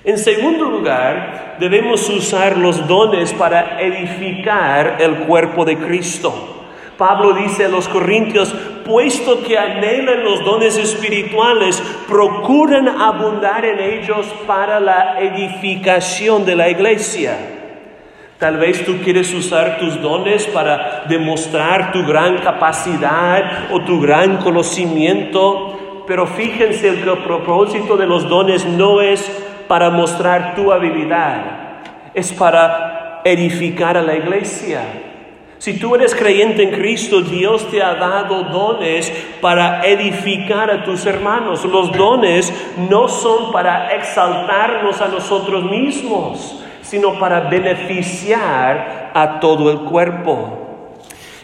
En 0.10 0.18
segundo 0.18 0.66
lugar, 0.66 1.58
debemos 1.60 2.10
usar 2.10 2.58
los 2.58 2.88
dones 2.88 3.32
para 3.32 3.80
edificar 3.80 4.98
el 4.98 5.18
cuerpo 5.28 5.64
de 5.66 5.78
Cristo. 5.78 6.66
Pablo 6.98 7.34
dice 7.34 7.66
a 7.66 7.70
los 7.70 7.88
Corintios, 7.88 8.52
puesto 8.84 9.44
que 9.44 9.56
anhelan 9.56 10.24
los 10.24 10.44
dones 10.44 10.78
espirituales, 10.78 11.80
procuran 12.08 12.88
abundar 12.88 13.64
en 13.64 13.80
ellos 13.80 14.26
para 14.48 14.80
la 14.80 15.20
edificación 15.20 16.44
de 16.44 16.56
la 16.56 16.70
iglesia. 16.70 17.38
Tal 18.40 18.58
vez 18.58 18.84
tú 18.84 18.98
quieres 19.04 19.32
usar 19.32 19.78
tus 19.78 20.02
dones 20.02 20.48
para 20.48 21.04
demostrar 21.08 21.92
tu 21.92 22.04
gran 22.04 22.40
capacidad 22.40 23.72
o 23.72 23.82
tu 23.82 24.02
gran 24.02 24.38
conocimiento, 24.38 26.04
pero 26.08 26.26
fíjense 26.26 26.96
que 26.96 27.12
el 27.12 27.18
propósito 27.20 27.96
de 27.96 28.08
los 28.08 28.28
dones 28.28 28.66
no 28.66 29.02
es 29.02 29.30
para 29.70 29.92
mostrar 29.92 30.56
tu 30.56 30.72
habilidad, 30.72 31.44
es 32.16 32.34
para 32.34 33.22
edificar 33.24 33.96
a 33.96 34.02
la 34.02 34.16
iglesia. 34.16 34.82
Si 35.60 35.78
tú 35.78 35.94
eres 35.94 36.16
creyente 36.16 36.64
en 36.64 36.72
Cristo, 36.72 37.22
Dios 37.22 37.70
te 37.70 37.84
ha 37.84 37.94
dado 37.94 38.46
dones 38.46 39.14
para 39.42 39.86
edificar 39.86 40.72
a 40.72 40.84
tus 40.84 41.06
hermanos. 41.06 41.64
Los 41.66 41.92
dones 41.92 42.52
no 42.90 43.08
son 43.08 43.52
para 43.52 43.94
exaltarnos 43.94 45.00
a 45.02 45.08
nosotros 45.08 45.64
mismos, 45.66 46.64
sino 46.82 47.20
para 47.20 47.42
beneficiar 47.42 49.12
a 49.14 49.40
todo 49.40 49.70
el 49.70 49.82
cuerpo. 49.82 50.98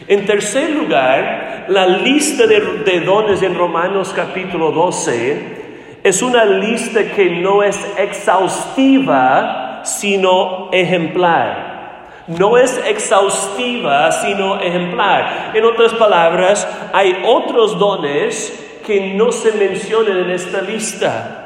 En 0.08 0.26
tercer 0.26 0.70
lugar, 0.70 1.66
la 1.68 1.86
lista 1.86 2.48
de, 2.48 3.00
dones 3.04 3.40
en 3.42 3.56
Romanos 3.56 4.12
capítulo 4.16 4.72
12 4.72 5.55
es 6.06 6.22
una 6.22 6.44
lista 6.44 7.12
que 7.12 7.30
no 7.30 7.62
es 7.62 7.78
exhaustiva, 7.98 9.82
sino 9.84 10.68
ejemplar 10.72 11.76
no 12.26 12.56
es 12.56 12.76
exhaustiva, 12.84 14.10
sino 14.10 14.58
ejemplar. 14.60 15.52
En 15.54 15.64
otras 15.64 15.94
palabras, 15.94 16.66
hay 16.92 17.22
otros 17.24 17.78
dones 17.78 18.80
que 18.84 19.14
no 19.14 19.30
se 19.32 19.52
mencionan 19.52 20.18
en 20.18 20.30
esta 20.30 20.60
lista. 20.60 21.42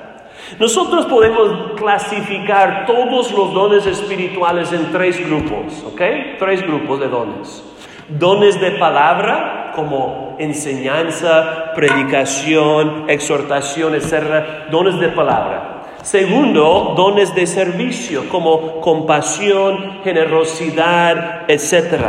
Nosotros 0.59 1.07
podemos 1.07 1.73
clasificar 1.77 2.87
todos 2.87 3.31
los 3.33 3.53
dones 3.53 3.87
espirituales 3.87 4.73
en 4.73 4.90
tres 4.90 5.25
grupos, 5.25 5.85
¿ok? 5.85 6.01
Tres 6.38 6.62
grupos 6.62 7.01
de 7.01 7.09
dones. 7.09 7.64
Dones 8.09 8.61
de 8.61 8.73
palabra, 8.73 9.60
como 9.74 10.37
enseñanza, 10.38 11.72
predicación, 11.74 13.04
exhortación, 13.09 13.94
etc. 13.94 14.70
Dones 14.70 14.98
de 14.98 15.09
palabra. 15.09 15.70
Segundo, 16.02 16.94
dones 16.96 17.35
de 17.35 17.46
servicio 17.46 18.28
como 18.30 18.80
compasión, 18.80 20.00
generosidad, 20.02 21.42
etc. 21.48 22.00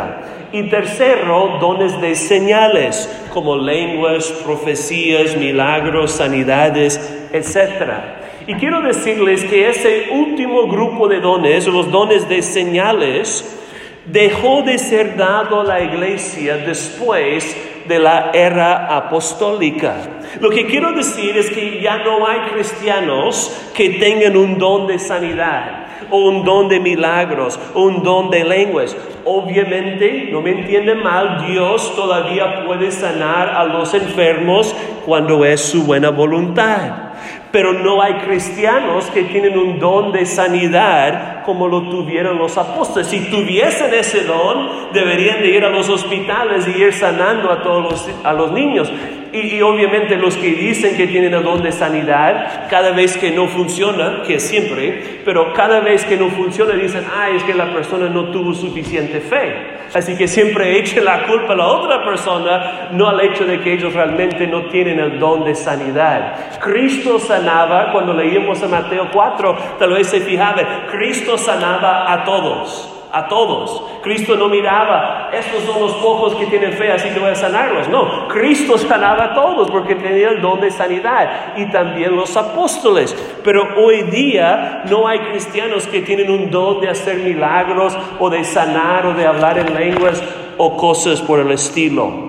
Y 0.50 0.70
tercero, 0.70 1.58
dones 1.60 2.00
de 2.00 2.14
señales 2.14 3.08
como 3.34 3.56
lenguas, 3.56 4.26
profecías, 4.44 5.36
milagros, 5.36 6.12
sanidades, 6.12 7.28
etc. 7.32 8.22
Y 8.46 8.54
quiero 8.54 8.80
decirles 8.80 9.44
que 9.44 9.68
ese 9.68 10.08
último 10.10 10.66
grupo 10.68 11.06
de 11.06 11.20
dones, 11.20 11.66
los 11.66 11.90
dones 11.90 12.28
de 12.28 12.42
señales, 12.42 13.61
dejó 14.06 14.62
de 14.62 14.78
ser 14.78 15.16
dado 15.16 15.60
a 15.60 15.64
la 15.64 15.80
iglesia 15.80 16.56
después 16.56 17.56
de 17.86 17.98
la 17.98 18.30
era 18.32 18.96
apostólica. 18.96 19.96
Lo 20.40 20.50
que 20.50 20.66
quiero 20.66 20.92
decir 20.92 21.36
es 21.36 21.50
que 21.50 21.80
ya 21.80 21.98
no 21.98 22.26
hay 22.26 22.40
cristianos 22.52 23.70
que 23.74 23.90
tengan 23.90 24.36
un 24.36 24.58
don 24.58 24.86
de 24.86 24.98
sanidad 24.98 25.86
o 26.10 26.28
un 26.28 26.44
don 26.44 26.68
de 26.68 26.80
milagros 26.80 27.58
o 27.74 27.82
un 27.82 28.02
don 28.02 28.30
de 28.30 28.44
lenguas. 28.44 28.96
Obviamente, 29.24 30.28
no 30.30 30.42
me 30.42 30.50
entienden 30.50 31.02
mal, 31.02 31.46
Dios 31.46 31.94
todavía 31.96 32.64
puede 32.64 32.90
sanar 32.90 33.48
a 33.48 33.64
los 33.64 33.94
enfermos 33.94 34.74
cuando 35.06 35.44
es 35.44 35.60
su 35.60 35.84
buena 35.84 36.10
voluntad. 36.10 37.12
Pero 37.50 37.72
no 37.72 38.02
hay 38.02 38.14
cristianos 38.14 39.06
que 39.06 39.24
tienen 39.24 39.58
un 39.58 39.78
don 39.78 40.12
de 40.12 40.24
sanidad 40.26 41.41
como 41.44 41.68
lo 41.68 41.82
tuvieron 41.88 42.38
los 42.38 42.56
apóstoles. 42.58 43.08
Si 43.08 43.30
tuviesen 43.30 43.92
ese 43.94 44.24
don, 44.24 44.92
deberían 44.92 45.40
de 45.40 45.48
ir 45.48 45.64
a 45.64 45.70
los 45.70 45.88
hospitales 45.88 46.66
y 46.68 46.82
ir 46.82 46.92
sanando 46.92 47.50
a 47.50 47.62
todos 47.62 47.82
los, 47.84 48.10
a 48.24 48.32
los 48.32 48.52
niños. 48.52 48.92
Y, 49.32 49.56
y, 49.56 49.62
obviamente 49.62 50.16
los 50.16 50.36
que 50.36 50.50
dicen 50.50 50.94
que 50.94 51.06
tienen 51.06 51.32
el 51.32 51.42
don 51.42 51.62
de 51.62 51.72
sanidad, 51.72 52.68
cada 52.68 52.90
vez 52.90 53.16
que 53.16 53.30
no 53.30 53.48
funciona, 53.48 54.22
que 54.26 54.38
siempre, 54.38 55.20
pero 55.24 55.54
cada 55.54 55.80
vez 55.80 56.04
que 56.04 56.18
no 56.18 56.28
funciona 56.28 56.74
dicen, 56.74 57.04
ay, 57.16 57.36
es 57.36 57.42
que 57.44 57.54
la 57.54 57.72
persona 57.72 58.10
no 58.10 58.24
tuvo 58.26 58.52
suficiente 58.52 59.20
fe. 59.20 59.80
Así 59.94 60.16
que 60.16 60.26
siempre 60.26 60.78
echen 60.78 61.04
la 61.04 61.26
culpa 61.26 61.52
a 61.52 61.56
la 61.56 61.66
otra 61.66 62.04
persona, 62.04 62.88
no 62.92 63.08
al 63.08 63.20
hecho 63.20 63.44
de 63.44 63.60
que 63.60 63.74
ellos 63.74 63.92
realmente 63.92 64.46
no 64.46 64.66
tienen 64.66 64.98
el 64.98 65.18
don 65.18 65.44
de 65.44 65.54
sanidad. 65.54 66.58
Cristo 66.60 67.18
sanaba, 67.18 67.92
cuando 67.92 68.14
leímos 68.14 68.62
en 68.62 68.70
Mateo 68.70 69.08
4, 69.12 69.56
tal 69.78 69.90
vez 69.90 70.08
se 70.08 70.20
fijaba, 70.20 70.86
Cristo 70.90 71.31
sanaba 71.38 72.12
a 72.12 72.24
todos 72.24 72.92
a 73.12 73.28
todos. 73.28 73.82
Cristo 74.02 74.36
no 74.36 74.48
miraba, 74.48 75.30
estos 75.32 75.62
son 75.64 75.80
los 75.82 75.92
pocos 75.94 76.34
que 76.34 76.46
tienen 76.46 76.72
fe, 76.72 76.90
así 76.90 77.10
que 77.10 77.20
voy 77.20 77.30
a 77.30 77.34
sanarlos. 77.34 77.88
No, 77.88 78.26
Cristo 78.28 78.78
sanaba 78.78 79.24
a 79.24 79.34
todos 79.34 79.70
porque 79.70 79.94
tenía 79.94 80.30
el 80.30 80.40
don 80.40 80.60
de 80.60 80.70
sanidad 80.70 81.54
y 81.56 81.66
también 81.70 82.16
los 82.16 82.36
apóstoles. 82.36 83.14
Pero 83.44 83.68
hoy 83.76 84.02
día 84.04 84.82
no 84.88 85.06
hay 85.06 85.18
cristianos 85.20 85.86
que 85.86 86.00
tienen 86.00 86.30
un 86.30 86.50
don 86.50 86.80
de 86.80 86.88
hacer 86.88 87.18
milagros 87.18 87.96
o 88.18 88.30
de 88.30 88.42
sanar 88.44 89.06
o 89.06 89.14
de 89.14 89.26
hablar 89.26 89.58
en 89.58 89.74
lenguas 89.74 90.22
o 90.56 90.76
cosas 90.76 91.20
por 91.20 91.38
el 91.38 91.50
estilo. 91.52 92.21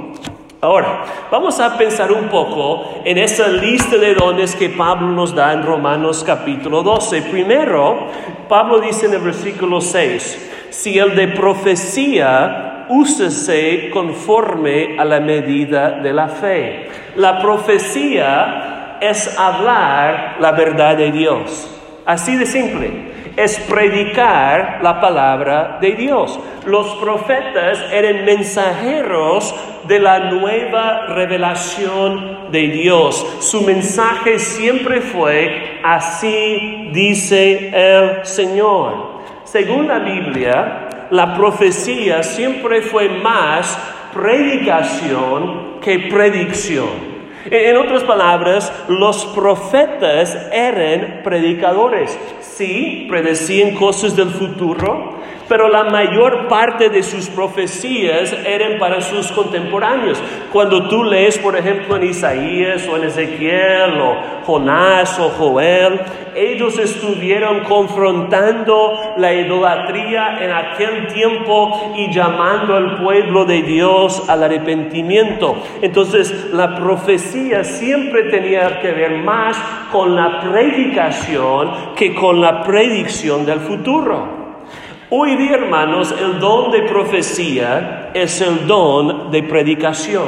Ahora, 0.63 1.03
vamos 1.29 1.59
a 1.59 1.77
pensar 1.77 2.09
un 2.13 2.29
poco 2.29 3.01
en 3.03 3.17
esa 3.17 3.49
lista 3.49 3.97
de 3.97 4.13
dones 4.13 4.55
que 4.55 4.69
Pablo 4.69 5.07
nos 5.07 5.35
da 5.35 5.51
en 5.51 5.61
Romanos 5.61 6.23
capítulo 6.25 6.81
12. 6.81 7.23
Primero, 7.23 8.07
Pablo 8.47 8.79
dice 8.79 9.07
en 9.07 9.13
el 9.15 9.19
versículo 9.19 9.81
6, 9.81 10.69
si 10.69 10.97
el 10.97 11.17
de 11.17 11.27
profecía, 11.27 12.85
úsese 12.87 13.89
conforme 13.89 14.95
a 14.97 15.03
la 15.03 15.19
medida 15.19 15.99
de 15.99 16.13
la 16.13 16.29
fe. 16.29 16.87
La 17.17 17.41
profecía 17.41 18.99
es 19.01 19.37
hablar 19.37 20.37
la 20.39 20.53
verdad 20.53 20.95
de 20.95 21.11
Dios. 21.11 21.69
Así 22.05 22.37
de 22.37 22.45
simple. 22.45 23.12
Es 23.35 23.59
predicar 23.61 24.79
la 24.83 25.01
palabra 25.01 25.79
de 25.81 25.93
Dios. 25.93 26.39
Los 26.65 26.95
profetas 26.95 27.83
eran 27.91 28.25
mensajeros 28.25 29.55
de 29.87 29.99
la 29.99 30.31
nueva 30.31 31.07
revelación 31.07 32.51
de 32.51 32.67
Dios. 32.67 33.25
Su 33.39 33.61
mensaje 33.61 34.39
siempre 34.39 35.01
fue, 35.01 35.79
así 35.83 36.89
dice 36.91 37.69
el 37.73 38.25
Señor. 38.25 39.13
Según 39.43 39.87
la 39.87 39.99
Biblia, 39.99 41.07
la 41.09 41.35
profecía 41.35 42.23
siempre 42.23 42.81
fue 42.81 43.09
más 43.09 43.77
predicación 44.13 45.79
que 45.81 45.99
predicción. 45.99 47.12
En 47.45 47.77
otras 47.77 48.03
palabras, 48.03 48.71
los 48.87 49.25
profetas 49.27 50.37
eran 50.51 51.21
predicadores. 51.23 52.17
Sí, 52.39 53.07
predecían 53.09 53.75
cosas 53.75 54.15
del 54.15 54.29
futuro, 54.29 55.19
pero 55.47 55.67
la 55.67 55.83
mayor 55.83 56.47
parte 56.47 56.89
de 56.89 57.03
sus 57.03 57.29
profecías 57.29 58.33
eran 58.45 58.79
para 58.79 59.01
sus 59.01 59.31
contemporáneos. 59.31 60.21
Cuando 60.51 60.87
tú 60.87 61.03
lees, 61.03 61.37
por 61.37 61.55
ejemplo, 61.55 61.95
en 61.95 62.03
Isaías 62.03 62.87
o 62.87 62.97
en 62.97 63.03
Ezequiel 63.05 63.99
o 63.99 64.43
Jonás 64.45 65.19
o 65.19 65.29
Joel, 65.29 65.99
ellos 66.35 66.79
estuvieron 66.79 67.61
confrontando 67.61 69.13
la 69.17 69.33
idolatría 69.33 70.43
en 70.43 70.51
aquel 70.51 71.07
tiempo 71.07 71.93
y 71.95 72.11
llamando 72.11 72.75
al 72.75 72.97
pueblo 72.97 73.45
de 73.45 73.61
Dios 73.61 74.27
al 74.27 74.43
arrepentimiento. 74.43 75.55
Entonces, 75.81 76.49
la 76.51 76.75
profecía 76.75 77.63
siempre 77.63 78.23
tenía 78.23 78.79
que 78.79 78.91
ver 78.91 79.23
más 79.23 79.57
con 79.91 80.15
la 80.15 80.39
predicación 80.41 81.93
que 81.95 82.13
con 82.15 82.41
la 82.41 82.63
predicción 82.63 83.45
del 83.45 83.59
futuro. 83.59 84.42
Hoy 85.15 85.35
día, 85.35 85.57
hermanos, 85.57 86.11
el 86.11 86.39
don 86.39 86.71
de 86.71 86.81
profecía 86.81 88.09
es 88.15 88.41
el 88.41 88.65
don 88.65 89.29
de 89.29 89.43
predicación. 89.43 90.25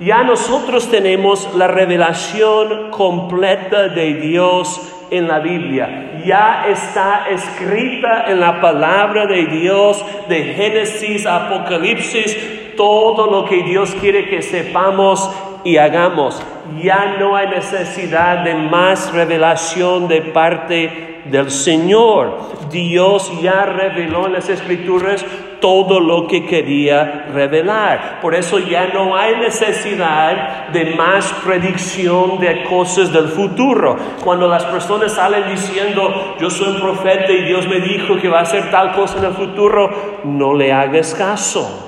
Ya 0.00 0.24
nosotros 0.24 0.90
tenemos 0.90 1.54
la 1.54 1.68
revelación 1.68 2.90
completa 2.90 3.86
de 3.86 4.14
Dios 4.14 4.80
en 5.12 5.28
la 5.28 5.38
Biblia. 5.38 6.22
Ya 6.26 6.64
está 6.66 7.28
escrita 7.30 8.24
en 8.26 8.40
la 8.40 8.60
palabra 8.60 9.26
de 9.26 9.46
Dios 9.46 10.04
de 10.28 10.42
Génesis, 10.54 11.24
Apocalipsis, 11.24 12.74
todo 12.76 13.30
lo 13.30 13.44
que 13.44 13.62
Dios 13.62 13.94
quiere 14.00 14.28
que 14.28 14.42
sepamos 14.42 15.30
y 15.62 15.76
hagamos. 15.76 16.42
Ya 16.82 17.14
no 17.20 17.36
hay 17.36 17.46
necesidad 17.46 18.38
de 18.38 18.54
más 18.56 19.12
revelación 19.12 20.08
de 20.08 20.22
parte 20.22 21.17
del 21.30 21.50
Señor. 21.50 22.38
Dios 22.70 23.32
ya 23.42 23.64
reveló 23.64 24.26
en 24.26 24.34
las 24.34 24.48
escrituras 24.48 25.24
todo 25.60 26.00
lo 26.00 26.26
que 26.26 26.46
quería 26.46 27.26
revelar. 27.32 28.20
Por 28.20 28.34
eso 28.34 28.58
ya 28.58 28.88
no 28.88 29.16
hay 29.16 29.36
necesidad 29.36 30.68
de 30.68 30.94
más 30.94 31.32
predicción 31.44 32.38
de 32.38 32.64
cosas 32.64 33.12
del 33.12 33.28
futuro. 33.28 33.96
Cuando 34.22 34.48
las 34.48 34.64
personas 34.64 35.12
salen 35.12 35.48
diciendo, 35.50 36.36
yo 36.40 36.50
soy 36.50 36.74
un 36.74 36.80
profeta 36.80 37.32
y 37.32 37.44
Dios 37.44 37.66
me 37.66 37.80
dijo 37.80 38.16
que 38.20 38.28
va 38.28 38.40
a 38.40 38.42
hacer 38.42 38.70
tal 38.70 38.92
cosa 38.92 39.18
en 39.18 39.24
el 39.24 39.34
futuro, 39.34 40.20
no 40.24 40.54
le 40.54 40.72
hagas 40.72 41.14
caso 41.14 41.87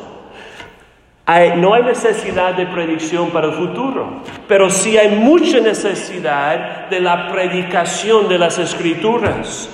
no 1.57 1.75
hay 1.75 1.83
necesidad 1.85 2.55
de 2.55 2.67
predicción 2.67 3.31
para 3.31 3.49
el 3.49 3.53
futuro, 3.53 4.23
pero 4.49 4.69
sí 4.69 4.99
hay 4.99 5.17
mucha 5.17 5.61
necesidad 5.61 6.89
de 6.89 7.01
la 7.01 7.29
predicación 7.29 8.29
de 8.29 8.39
las 8.39 8.59
escrituras. 8.59 9.69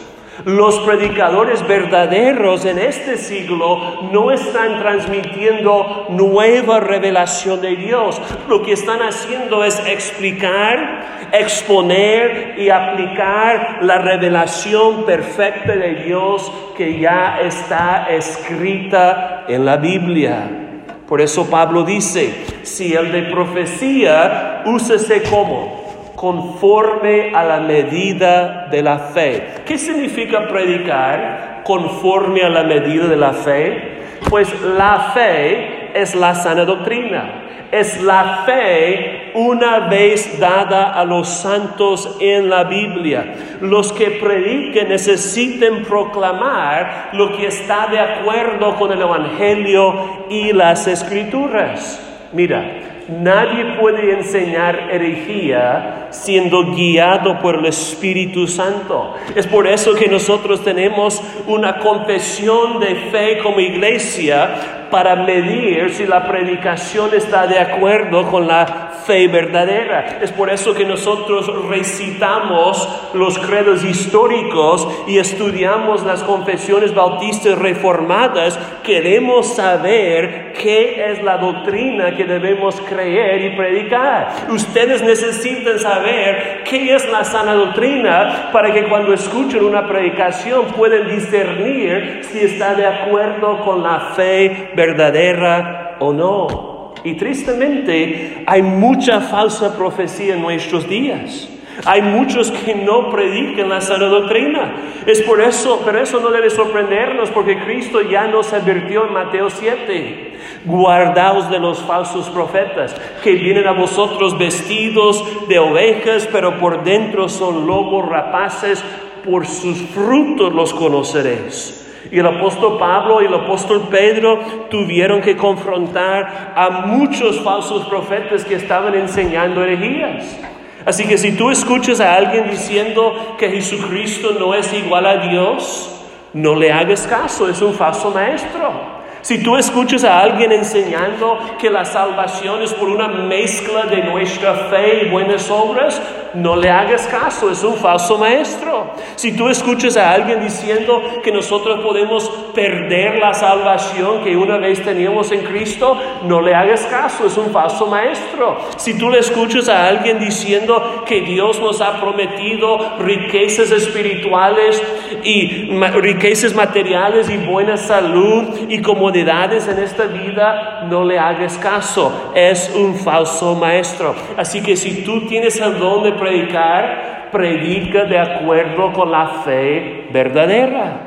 Los 0.45 0.79
predicadores 0.81 1.67
verdaderos 1.67 2.67
en 2.67 2.79
este 2.79 3.17
siglo 3.17 4.11
no 4.13 4.31
están 4.31 4.79
transmitiendo 4.79 6.07
nueva 6.11 6.79
revelación 6.81 7.63
de 7.63 7.75
Dios. 7.75 8.21
Lo 8.47 8.63
que 8.63 8.73
están 8.73 9.01
haciendo 9.01 9.65
es 9.65 9.83
explicar, 9.87 11.31
exponer 11.33 12.55
y 12.59 12.69
aplicar 12.69 13.79
la 13.81 13.97
revelación 13.97 15.07
perfecta 15.07 15.75
de 15.75 16.05
Dios 16.05 16.53
que 16.77 17.01
ya 17.01 17.41
está 17.41 18.07
escrita 18.11 19.47
en 19.49 19.65
la 19.65 19.79
Biblia. 19.79 20.66
Por 21.09 21.21
eso 21.21 21.49
Pablo 21.49 21.85
dice, 21.85 22.47
si 22.63 22.95
el 22.95 23.13
de 23.13 23.23
profecía, 23.23 24.63
úsese 24.67 25.23
como 25.23 25.87
conforme 26.17 27.33
a 27.35 27.45
la 27.45 27.61
medida 27.61 28.67
de 28.71 28.83
la 28.83 28.99
fe. 28.99 29.49
¿Qué 29.65 29.79
significa 29.79 30.49
predicar 30.49 31.63
conforme 31.65 32.43
a 32.43 32.49
la 32.49 32.65
medida 32.65 33.07
de 33.07 33.17
la 33.17 33.33
fe? 33.33 33.97
Pues 34.29 34.49
la 34.63 35.13
fe 35.15 35.76
es 35.97 36.15
la 36.15 36.35
sana 36.35 36.65
doctrina 36.65 37.47
es 37.71 38.01
la 38.03 38.43
fe 38.47 39.33
una 39.35 39.81
vez 39.89 40.39
dada 40.39 40.93
a 40.93 41.05
los 41.05 41.29
santos 41.29 42.17
en 42.21 42.49
la 42.49 42.65
Biblia. 42.65 43.35
Los 43.61 43.93
que 43.93 44.13
prediquen 44.13 44.89
necesiten 44.89 45.85
proclamar 45.85 47.11
lo 47.13 47.37
que 47.37 47.47
está 47.47 47.87
de 47.89 47.99
acuerdo 47.99 48.77
con 48.77 48.93
el 48.93 49.01
Evangelio 49.01 50.27
y 50.31 50.53
las 50.53 50.87
Escrituras. 50.87 52.01
Mira, 52.33 52.86
nadie 53.09 53.77
puede 53.79 54.13
enseñar 54.13 54.89
herejía 54.91 56.09
siendo 56.11 56.75
guiado 56.75 57.39
por 57.41 57.57
el 57.57 57.67
Espíritu 57.67 58.47
Santo. 58.47 59.15
Es 59.35 59.47
por 59.47 59.67
eso 59.67 59.95
que 59.95 60.09
nosotros 60.09 60.65
tenemos 60.65 61.23
una 61.47 61.79
confesión 61.79 62.81
de 62.81 62.95
fe 63.11 63.39
como 63.43 63.61
iglesia 63.61 64.87
para 64.91 65.17
medir 65.17 65.93
si 65.93 66.07
la 66.07 66.27
predicación 66.27 67.11
está 67.15 67.47
de 67.47 67.59
acuerdo 67.59 68.31
con 68.31 68.47
la 68.47 68.93
fe 69.05 69.29
verdadera. 69.29 70.19
Es 70.21 70.33
por 70.33 70.51
eso 70.51 70.75
que 70.75 70.85
nosotros 70.85 71.51
recitamos 71.69 72.89
los 73.15 73.39
credos 73.39 73.85
históricos 73.85 74.89
y 75.07 75.19
estudiamos 75.19 76.05
las 76.05 76.23
confesiones 76.23 76.95
bautistas 76.95 77.59
reformadas. 77.59 78.59
Queremos 78.83 79.55
saber 79.55 80.53
qué 80.61 81.11
es 81.11 81.23
la 81.23 81.39
doctrina 81.39 82.17
que 82.17 82.25
debemos 82.25 82.81
creer 82.81 82.96
y 83.05 83.57
predicar. 83.57 84.29
Ustedes 84.49 85.03
necesitan 85.03 85.79
saber 85.79 86.63
qué 86.65 86.95
es 86.95 87.09
la 87.11 87.25
sana 87.25 87.55
doctrina 87.55 88.51
para 88.53 88.73
que 88.73 88.85
cuando 88.85 89.13
escuchen 89.13 89.65
una 89.65 89.87
predicación 89.87 90.67
puedan 90.77 91.09
discernir 91.09 92.21
si 92.23 92.41
está 92.41 92.75
de 92.75 92.87
acuerdo 92.87 93.63
con 93.65 93.83
la 93.83 94.13
fe 94.17 94.71
verdadera 94.75 95.97
o 95.99 96.13
no. 96.13 96.95
Y 97.05 97.15
tristemente 97.15 98.43
hay 98.47 98.63
mucha 98.63 99.21
falsa 99.21 99.77
profecía 99.77 100.35
en 100.35 100.43
nuestros 100.43 100.89
días. 100.89 101.49
Hay 101.85 102.03
muchos 102.03 102.51
que 102.51 102.75
no 102.75 103.11
predican 103.11 103.69
la 103.69 103.81
sana 103.81 104.07
doctrina. 104.07 104.77
Es 105.07 105.23
por 105.23 105.41
eso, 105.41 105.83
pero 105.85 106.01
eso 106.01 106.21
no 106.21 106.31
debe 106.31 106.51
sorprendernos 106.51 107.31
porque 107.31 107.59
Cristo 107.65 108.01
ya 108.01 108.27
nos 108.27 108.53
advirtió 108.53 109.07
en 109.07 109.13
Mateo 109.13 109.51
7. 109.51 110.39
Guardaos 110.65 111.51
de 111.51 111.59
los 111.59 111.81
falsos 111.83 112.29
profetas 112.31 112.95
que 113.23 113.33
vienen 113.33 113.67
a 113.67 113.73
vosotros 113.73 114.39
vestidos 114.39 115.23
de 115.49 115.59
ovejas, 115.59 116.29
pero 116.33 116.59
por 116.59 116.83
dentro 116.83 117.29
son 117.29 117.67
lobos 117.67 118.09
rapaces, 118.09 118.83
por 119.25 119.47
sus 119.47 119.79
frutos 119.79 120.53
los 120.53 120.73
conoceréis. 120.73 121.83
Y 122.11 122.19
el 122.19 122.27
apóstol 122.27 122.79
Pablo 122.79 123.21
y 123.21 123.27
el 123.27 123.35
apóstol 123.35 123.89
Pedro 123.91 124.39
tuvieron 124.71 125.21
que 125.21 125.37
confrontar 125.37 126.53
a 126.57 126.87
muchos 126.87 127.41
falsos 127.41 127.85
profetas 127.87 128.45
que 128.45 128.55
estaban 128.55 128.95
enseñando 128.95 129.63
herejías. 129.63 130.56
Así 130.87 131.05
que 131.05 131.19
si 131.19 131.33
tú 131.33 131.51
escuchas 131.51 132.01
a 132.01 132.15
alguien 132.15 132.49
diciendo 132.49 133.35
que 133.37 133.51
Jesucristo 133.51 134.37
no 134.39 134.55
es 134.55 134.73
igual 134.73 135.05
a 135.05 135.17
Dios, 135.29 135.91
no 136.33 136.55
le 136.55 136.73
hagas 136.73 137.09
caso, 137.09 137.49
es 137.49 137.61
un 137.61 137.75
falso 137.75 138.13
maestro. 138.13 138.96
Si 139.27 139.39
tú 139.39 139.57
escuchas 139.57 140.05
a 140.05 140.21
alguien 140.21 140.53
enseñando 140.53 141.37
que 141.59 141.69
la 141.69 141.85
salvación 141.85 142.63
es 142.63 142.73
por 142.73 142.89
una 142.89 143.09
mezcla 143.09 143.83
de 143.87 144.05
nuestra 144.05 144.55
fe 144.71 145.03
y 145.03 145.11
buenas 145.11 145.51
obras, 145.51 146.01
no 146.35 146.55
le 146.55 146.71
hagas 146.71 147.09
caso, 147.09 147.51
es 147.51 147.65
un 147.65 147.75
falso 147.75 148.19
maestro. 148.19 148.93
Si 149.17 149.33
tú 149.33 149.49
escuchas 149.49 149.97
a 149.97 150.13
alguien 150.13 150.41
diciendo 150.41 151.03
que 151.25 151.33
nosotros 151.33 151.81
podemos 151.81 152.29
perder 152.55 153.19
la 153.19 153.35
salvación 153.35 154.23
que 154.23 154.37
una 154.37 154.59
vez 154.59 154.85
teníamos 154.85 155.33
en 155.33 155.41
Cristo, 155.41 155.99
no 156.25 156.41
le 156.41 156.55
hagas 156.55 156.83
caso, 156.83 157.27
es 157.27 157.37
un 157.37 157.51
falso 157.51 157.87
maestro. 157.87 158.59
Si 158.77 158.97
tú 158.97 159.11
le 159.11 159.19
escuchas 159.19 159.69
a 159.69 159.89
alguien 159.89 160.21
diciendo 160.21 161.03
que 161.05 161.23
Dios 161.23 161.59
nos 161.59 161.81
ha 161.81 162.01
prometido 162.01 162.97
riquezas 163.01 163.73
espirituales 163.73 164.81
y 165.25 165.71
riquezas 165.95 166.55
materiales 166.55 167.29
y 167.31 167.39
buena 167.39 167.77
salud 167.77 168.69
y 168.69 168.81
en 169.21 169.79
esta 169.79 170.05
vida, 170.05 170.87
no 170.89 171.05
le 171.05 171.19
hagas 171.19 171.57
caso, 171.59 172.33
es 172.35 172.73
un 172.75 172.95
falso 172.95 173.55
maestro. 173.55 174.15
Así 174.37 174.63
que 174.63 174.77
si 174.77 175.05
tú 175.05 175.27
tienes 175.27 175.61
el 175.61 175.79
don 175.79 176.03
de 176.03 176.13
predicar, 176.13 177.29
predica 177.33 178.05
de 178.05 178.19
acuerdo 178.19 178.93
con 178.93 179.11
la 179.11 179.27
fe 179.45 180.09
verdadera. 180.13 181.07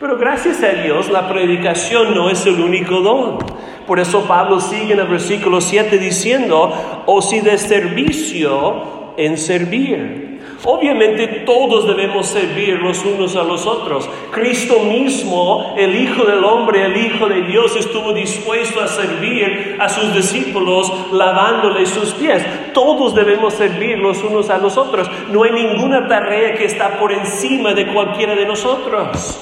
Pero 0.00 0.18
gracias 0.18 0.62
a 0.62 0.70
Dios 0.82 1.10
la 1.10 1.28
predicación 1.28 2.14
no 2.14 2.28
es 2.28 2.44
el 2.46 2.60
único 2.60 3.00
don. 3.00 3.38
Por 3.86 4.00
eso 4.00 4.26
Pablo 4.26 4.58
sigue 4.60 4.94
en 4.94 5.00
el 5.00 5.08
versículo 5.08 5.60
7 5.60 5.98
diciendo, 5.98 6.72
o 7.06 7.20
si 7.22 7.40
de 7.40 7.58
servicio 7.58 9.14
en 9.16 9.36
servir. 9.36 10.21
Obviamente 10.64 11.26
todos 11.44 11.88
debemos 11.88 12.26
servir 12.26 12.78
los 12.80 13.04
unos 13.04 13.34
a 13.34 13.42
los 13.42 13.66
otros. 13.66 14.08
Cristo 14.30 14.78
mismo, 14.78 15.74
el 15.76 15.96
Hijo 15.96 16.24
del 16.24 16.44
Hombre, 16.44 16.84
el 16.86 16.96
Hijo 16.96 17.28
de 17.28 17.42
Dios, 17.42 17.74
estuvo 17.74 18.12
dispuesto 18.12 18.80
a 18.80 18.86
servir 18.86 19.76
a 19.80 19.88
sus 19.88 20.14
discípulos 20.14 20.92
lavándoles 21.10 21.88
sus 21.88 22.14
pies. 22.14 22.44
Todos 22.72 23.12
debemos 23.12 23.54
servir 23.54 23.98
los 23.98 24.22
unos 24.22 24.50
a 24.50 24.58
los 24.58 24.76
otros. 24.76 25.10
No 25.32 25.42
hay 25.42 25.50
ninguna 25.50 26.06
tarea 26.06 26.54
que 26.54 26.66
está 26.66 26.96
por 26.96 27.12
encima 27.12 27.74
de 27.74 27.92
cualquiera 27.92 28.36
de 28.36 28.46
nosotros. 28.46 29.40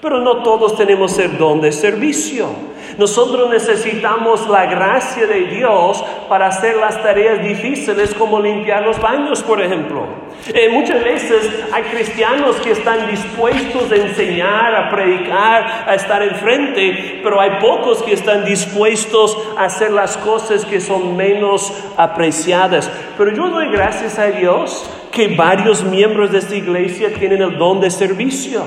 Pero 0.00 0.20
no 0.20 0.42
todos 0.42 0.76
tenemos 0.76 1.18
el 1.18 1.36
don 1.36 1.60
de 1.60 1.72
servicio. 1.72 2.73
Nosotros 2.98 3.50
necesitamos 3.50 4.48
la 4.48 4.66
gracia 4.66 5.26
de 5.26 5.46
Dios 5.46 6.04
para 6.28 6.46
hacer 6.46 6.76
las 6.76 7.02
tareas 7.02 7.42
difíciles 7.42 8.14
como 8.14 8.40
limpiar 8.40 8.82
los 8.82 9.00
baños, 9.00 9.42
por 9.42 9.60
ejemplo. 9.60 10.06
Eh, 10.52 10.68
muchas 10.68 11.02
veces 11.02 11.64
hay 11.72 11.84
cristianos 11.84 12.56
que 12.56 12.72
están 12.72 13.10
dispuestos 13.10 13.90
a 13.90 13.96
enseñar, 13.96 14.74
a 14.74 14.90
predicar, 14.90 15.84
a 15.88 15.94
estar 15.94 16.22
enfrente, 16.22 17.20
pero 17.22 17.40
hay 17.40 17.52
pocos 17.60 18.02
que 18.02 18.12
están 18.12 18.44
dispuestos 18.44 19.36
a 19.56 19.64
hacer 19.64 19.90
las 19.90 20.16
cosas 20.18 20.64
que 20.64 20.80
son 20.80 21.16
menos 21.16 21.72
apreciadas. 21.96 22.90
Pero 23.16 23.34
yo 23.34 23.48
doy 23.48 23.68
gracias 23.70 24.18
a 24.18 24.26
Dios 24.26 24.88
que 25.10 25.28
varios 25.28 25.82
miembros 25.82 26.32
de 26.32 26.38
esta 26.38 26.56
iglesia 26.56 27.14
tienen 27.14 27.40
el 27.40 27.56
don 27.56 27.80
de 27.80 27.90
servicio. 27.90 28.62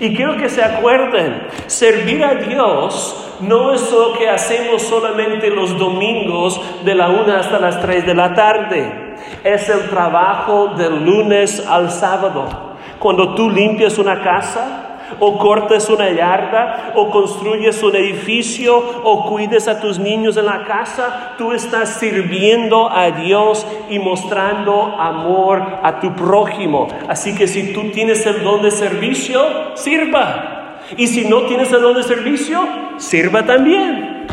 Y 0.00 0.14
quiero 0.14 0.36
que 0.36 0.48
se 0.48 0.62
acuerden, 0.62 1.48
servir 1.66 2.24
a 2.24 2.34
Dios 2.36 3.28
no 3.40 3.72
es 3.72 3.90
lo 3.92 4.14
que 4.14 4.28
hacemos 4.28 4.82
solamente 4.82 5.50
los 5.50 5.78
domingos 5.78 6.60
de 6.84 6.94
la 6.94 7.08
una 7.08 7.40
hasta 7.40 7.58
las 7.58 7.80
tres 7.80 8.06
de 8.06 8.14
la 8.14 8.34
tarde. 8.34 9.16
Es 9.44 9.68
el 9.68 9.88
trabajo 9.88 10.68
del 10.76 11.04
lunes 11.04 11.64
al 11.66 11.90
sábado. 11.90 12.76
Cuando 12.98 13.34
tú 13.34 13.50
limpias 13.50 13.98
una 13.98 14.22
casa, 14.22 14.87
o 15.18 15.38
cortas 15.38 15.88
una 15.88 16.10
yarda, 16.10 16.92
o 16.94 17.10
construyes 17.10 17.82
un 17.82 17.96
edificio, 17.96 18.76
o 19.04 19.26
cuides 19.28 19.68
a 19.68 19.80
tus 19.80 19.98
niños 19.98 20.36
en 20.36 20.46
la 20.46 20.64
casa, 20.64 21.34
tú 21.38 21.52
estás 21.52 21.98
sirviendo 21.98 22.90
a 22.90 23.10
Dios 23.10 23.66
y 23.88 23.98
mostrando 23.98 24.96
amor 24.98 25.62
a 25.82 26.00
tu 26.00 26.14
prójimo. 26.14 26.88
Así 27.08 27.34
que 27.34 27.46
si 27.46 27.72
tú 27.72 27.90
tienes 27.90 28.24
el 28.26 28.42
don 28.42 28.62
de 28.62 28.70
servicio, 28.70 29.74
sirva. 29.74 30.80
Y 30.96 31.06
si 31.06 31.26
no 31.26 31.42
tienes 31.42 31.72
el 31.72 31.82
don 31.82 31.94
de 31.94 32.02
servicio, 32.02 32.60
sirva 32.96 33.44
también. 33.44 34.26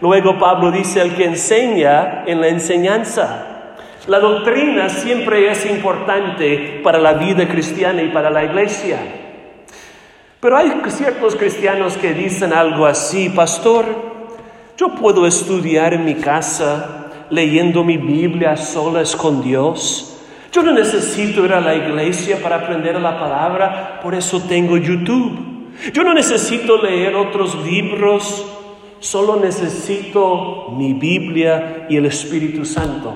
Luego 0.00 0.38
Pablo 0.38 0.72
dice 0.72 1.00
al 1.00 1.14
que 1.14 1.24
enseña 1.24 2.24
en 2.26 2.40
la 2.40 2.48
enseñanza. 2.48 3.46
La 4.08 4.18
doctrina 4.18 4.88
siempre 4.88 5.48
es 5.48 5.64
importante 5.64 6.80
para 6.82 6.98
la 6.98 7.12
vida 7.12 7.46
cristiana 7.46 8.02
y 8.02 8.08
para 8.08 8.30
la 8.30 8.42
iglesia. 8.42 8.98
Pero 10.42 10.56
hay 10.56 10.72
ciertos 10.88 11.36
cristianos 11.36 11.96
que 11.96 12.14
dicen 12.14 12.52
algo 12.52 12.84
así, 12.84 13.28
pastor, 13.28 13.84
yo 14.76 14.88
puedo 14.88 15.24
estudiar 15.24 15.94
en 15.94 16.04
mi 16.04 16.16
casa 16.16 17.26
leyendo 17.30 17.84
mi 17.84 17.96
Biblia 17.96 18.56
solas 18.56 19.14
con 19.14 19.40
Dios. 19.40 20.18
Yo 20.50 20.64
no 20.64 20.72
necesito 20.72 21.44
ir 21.44 21.52
a 21.52 21.60
la 21.60 21.76
iglesia 21.76 22.42
para 22.42 22.56
aprender 22.56 23.00
la 23.00 23.20
palabra, 23.20 24.00
por 24.02 24.16
eso 24.16 24.42
tengo 24.42 24.76
YouTube. 24.76 25.70
Yo 25.92 26.02
no 26.02 26.12
necesito 26.12 26.76
leer 26.76 27.14
otros 27.14 27.54
libros, 27.64 28.44
solo 28.98 29.36
necesito 29.36 30.74
mi 30.76 30.92
Biblia 30.92 31.86
y 31.88 31.96
el 31.96 32.06
Espíritu 32.06 32.64
Santo. 32.64 33.14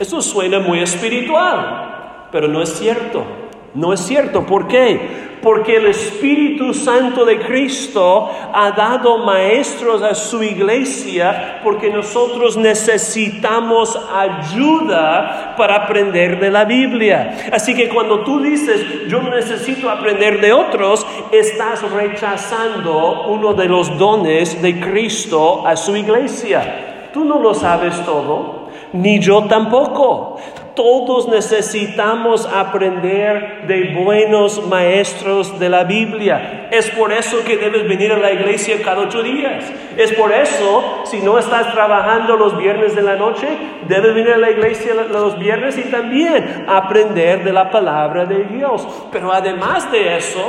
Eso 0.00 0.20
suena 0.20 0.58
muy 0.58 0.80
espiritual, 0.80 2.28
pero 2.32 2.48
no 2.48 2.60
es 2.60 2.76
cierto. 2.76 3.45
No 3.76 3.92
es 3.92 4.00
cierto. 4.00 4.46
¿Por 4.46 4.68
qué? 4.68 5.26
Porque 5.42 5.76
el 5.76 5.86
Espíritu 5.86 6.72
Santo 6.72 7.26
de 7.26 7.38
Cristo 7.38 8.30
ha 8.52 8.70
dado 8.70 9.18
maestros 9.18 10.02
a 10.02 10.14
su 10.14 10.42
iglesia 10.42 11.60
porque 11.62 11.90
nosotros 11.90 12.56
necesitamos 12.56 14.00
ayuda 14.12 15.54
para 15.58 15.76
aprender 15.76 16.40
de 16.40 16.50
la 16.50 16.64
Biblia. 16.64 17.36
Así 17.52 17.74
que 17.74 17.90
cuando 17.90 18.20
tú 18.20 18.40
dices, 18.40 19.08
yo 19.08 19.20
necesito 19.22 19.90
aprender 19.90 20.40
de 20.40 20.54
otros, 20.54 21.06
estás 21.30 21.82
rechazando 21.92 23.26
uno 23.28 23.52
de 23.52 23.66
los 23.66 23.96
dones 23.98 24.60
de 24.62 24.80
Cristo 24.80 25.66
a 25.66 25.76
su 25.76 25.94
iglesia. 25.94 27.10
Tú 27.12 27.26
no 27.26 27.38
lo 27.38 27.52
sabes 27.52 28.02
todo, 28.06 28.70
ni 28.94 29.20
yo 29.20 29.44
tampoco. 29.44 30.38
Todos 30.76 31.26
necesitamos 31.26 32.46
aprender 32.46 33.62
de 33.66 33.94
buenos 33.94 34.66
maestros 34.68 35.58
de 35.58 35.70
la 35.70 35.84
Biblia. 35.84 36.68
Es 36.70 36.90
por 36.90 37.14
eso 37.14 37.38
que 37.46 37.56
debes 37.56 37.88
venir 37.88 38.12
a 38.12 38.18
la 38.18 38.30
iglesia 38.30 38.76
cada 38.84 39.00
ocho 39.00 39.22
días. 39.22 39.64
Es 39.96 40.12
por 40.12 40.30
eso, 40.30 41.02
si 41.04 41.22
no 41.22 41.38
estás 41.38 41.72
trabajando 41.72 42.36
los 42.36 42.58
viernes 42.58 42.94
de 42.94 43.00
la 43.00 43.16
noche, 43.16 43.48
debes 43.88 44.14
venir 44.14 44.32
a 44.32 44.36
la 44.36 44.50
iglesia 44.50 44.92
los 45.10 45.38
viernes 45.38 45.78
y 45.78 45.84
también 45.84 46.66
aprender 46.68 47.42
de 47.42 47.54
la 47.54 47.70
palabra 47.70 48.26
de 48.26 48.44
Dios. 48.44 48.86
Pero 49.10 49.32
además 49.32 49.90
de 49.90 50.18
eso, 50.18 50.44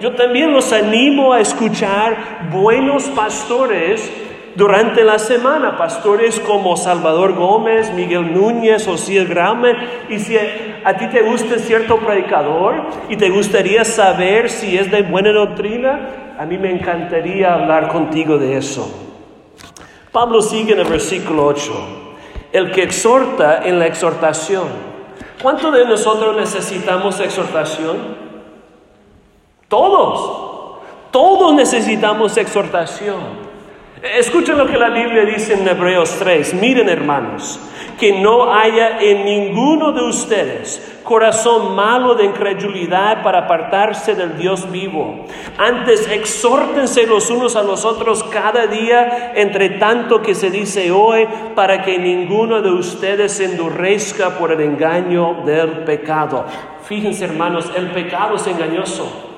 yo 0.00 0.12
también 0.14 0.52
los 0.52 0.72
animo 0.72 1.32
a 1.32 1.40
escuchar 1.40 2.48
buenos 2.52 3.08
pastores 3.08 4.12
durante 4.54 5.02
la 5.02 5.18
semana, 5.18 5.78
pastores 5.78 6.38
como 6.40 6.76
Salvador 6.76 7.34
Gómez, 7.34 7.92
Miguel 7.94 8.34
Núñez, 8.34 8.86
Osías 8.86 9.28
Grame, 9.28 9.74
y 10.10 10.18
si 10.18 10.36
a 10.36 10.96
ti 10.96 11.06
te 11.06 11.22
gusta 11.22 11.58
cierto 11.58 11.98
predicador 11.98 12.82
y 13.08 13.16
te 13.16 13.30
gustaría 13.30 13.84
saber 13.84 14.50
si 14.50 14.76
es 14.76 14.90
de 14.90 15.02
buena 15.02 15.32
doctrina, 15.32 16.34
a 16.38 16.44
mí 16.44 16.58
me 16.58 16.70
encantaría 16.70 17.54
hablar 17.54 17.88
contigo 17.88 18.36
de 18.36 18.58
eso. 18.58 18.92
Pablo 20.10 20.42
sigue 20.42 20.74
en 20.74 20.80
el 20.80 20.88
versículo 20.88 21.46
8, 21.46 21.72
el 22.52 22.70
que 22.72 22.82
exhorta 22.82 23.62
en 23.64 23.78
la 23.78 23.86
exhortación. 23.86 24.68
¿Cuánto 25.40 25.70
de 25.70 25.86
nosotros 25.86 26.36
necesitamos 26.36 27.18
exhortación? 27.20 27.96
Todos, 29.68 30.80
todos 31.10 31.54
necesitamos 31.54 32.36
exhortación. 32.36 33.51
Escuchen 34.02 34.58
lo 34.58 34.66
que 34.66 34.76
la 34.76 34.90
Biblia 34.90 35.24
dice 35.24 35.54
en 35.54 35.66
Hebreos 35.66 36.16
3. 36.18 36.54
Miren 36.54 36.88
hermanos, 36.88 37.60
que 38.00 38.20
no 38.20 38.52
haya 38.52 38.98
en 39.00 39.24
ninguno 39.24 39.92
de 39.92 40.02
ustedes 40.02 40.92
corazón 41.04 41.76
malo 41.76 42.14
de 42.16 42.24
incredulidad 42.24 43.22
para 43.22 43.40
apartarse 43.40 44.16
del 44.16 44.36
Dios 44.36 44.70
vivo. 44.72 45.26
Antes 45.56 46.08
exhórtense 46.10 47.06
los 47.06 47.30
unos 47.30 47.54
a 47.54 47.62
los 47.62 47.84
otros 47.84 48.24
cada 48.24 48.66
día, 48.66 49.32
entre 49.36 49.70
tanto 49.70 50.20
que 50.20 50.34
se 50.34 50.50
dice 50.50 50.90
hoy, 50.90 51.28
para 51.54 51.82
que 51.82 51.98
ninguno 51.98 52.60
de 52.60 52.72
ustedes 52.72 53.32
se 53.32 53.44
endurezca 53.44 54.30
por 54.38 54.50
el 54.50 54.62
engaño 54.62 55.42
del 55.44 55.84
pecado. 55.84 56.44
Fíjense 56.84 57.24
hermanos, 57.24 57.70
el 57.76 57.90
pecado 57.92 58.34
es 58.34 58.46
engañoso. 58.48 59.30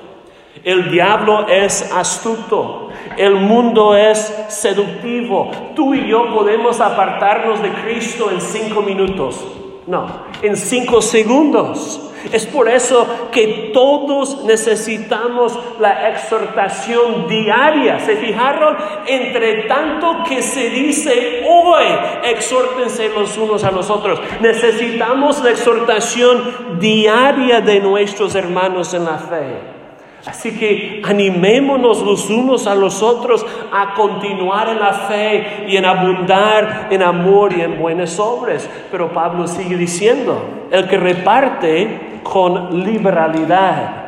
El 0.63 0.89
diablo 0.89 1.47
es 1.47 1.91
astuto. 1.93 2.84
El 3.17 3.35
mundo 3.35 3.95
es 3.95 4.19
seductivo. 4.49 5.51
Tú 5.75 5.93
y 5.93 6.09
yo 6.09 6.33
podemos 6.33 6.81
apartarnos 6.81 7.61
de 7.61 7.71
Cristo 7.71 8.29
en 8.31 8.41
cinco 8.41 8.81
minutos. 8.81 9.45
No, 9.87 10.07
en 10.41 10.57
cinco 10.57 11.01
segundos. 11.01 12.01
Es 12.31 12.45
por 12.47 12.67
eso 12.67 13.05
que 13.31 13.69
todos 13.71 14.43
necesitamos 14.45 15.57
la 15.79 16.09
exhortación 16.09 17.27
diaria. 17.27 17.99
¿Se 17.99 18.15
fijaron? 18.15 18.75
Entre 19.05 19.63
tanto 19.63 20.23
que 20.27 20.41
se 20.41 20.69
dice 20.71 21.45
hoy, 21.47 21.85
exhórtense 22.23 23.09
los 23.09 23.37
unos 23.37 23.63
a 23.63 23.71
los 23.71 23.89
otros. 23.89 24.19
Necesitamos 24.41 25.43
la 25.43 25.51
exhortación 25.51 26.79
diaria 26.79 27.61
de 27.61 27.79
nuestros 27.79 28.33
hermanos 28.35 28.93
en 28.93 29.05
la 29.05 29.17
fe. 29.17 29.74
Así 30.25 30.57
que 30.57 31.01
animémonos 31.03 32.01
los 32.01 32.29
unos 32.31 32.65
a 32.65 32.73
los 32.73 33.03
otros 33.03 33.45
a 33.71 33.93
continuar 33.93 34.69
en 34.69 34.79
la 34.79 34.93
fe 34.93 35.65
y 35.67 35.77
en 35.77 35.85
abundar 35.85 36.87
en 36.89 37.03
amor 37.03 37.53
y 37.53 37.61
en 37.61 37.79
buenas 37.79 38.19
obras. 38.19 38.67
Pero 38.91 39.13
Pablo 39.13 39.47
sigue 39.47 39.77
diciendo, 39.77 40.67
el 40.71 40.87
que 40.87 40.97
reparte 40.97 42.21
con 42.23 42.83
liberalidad. 42.83 44.01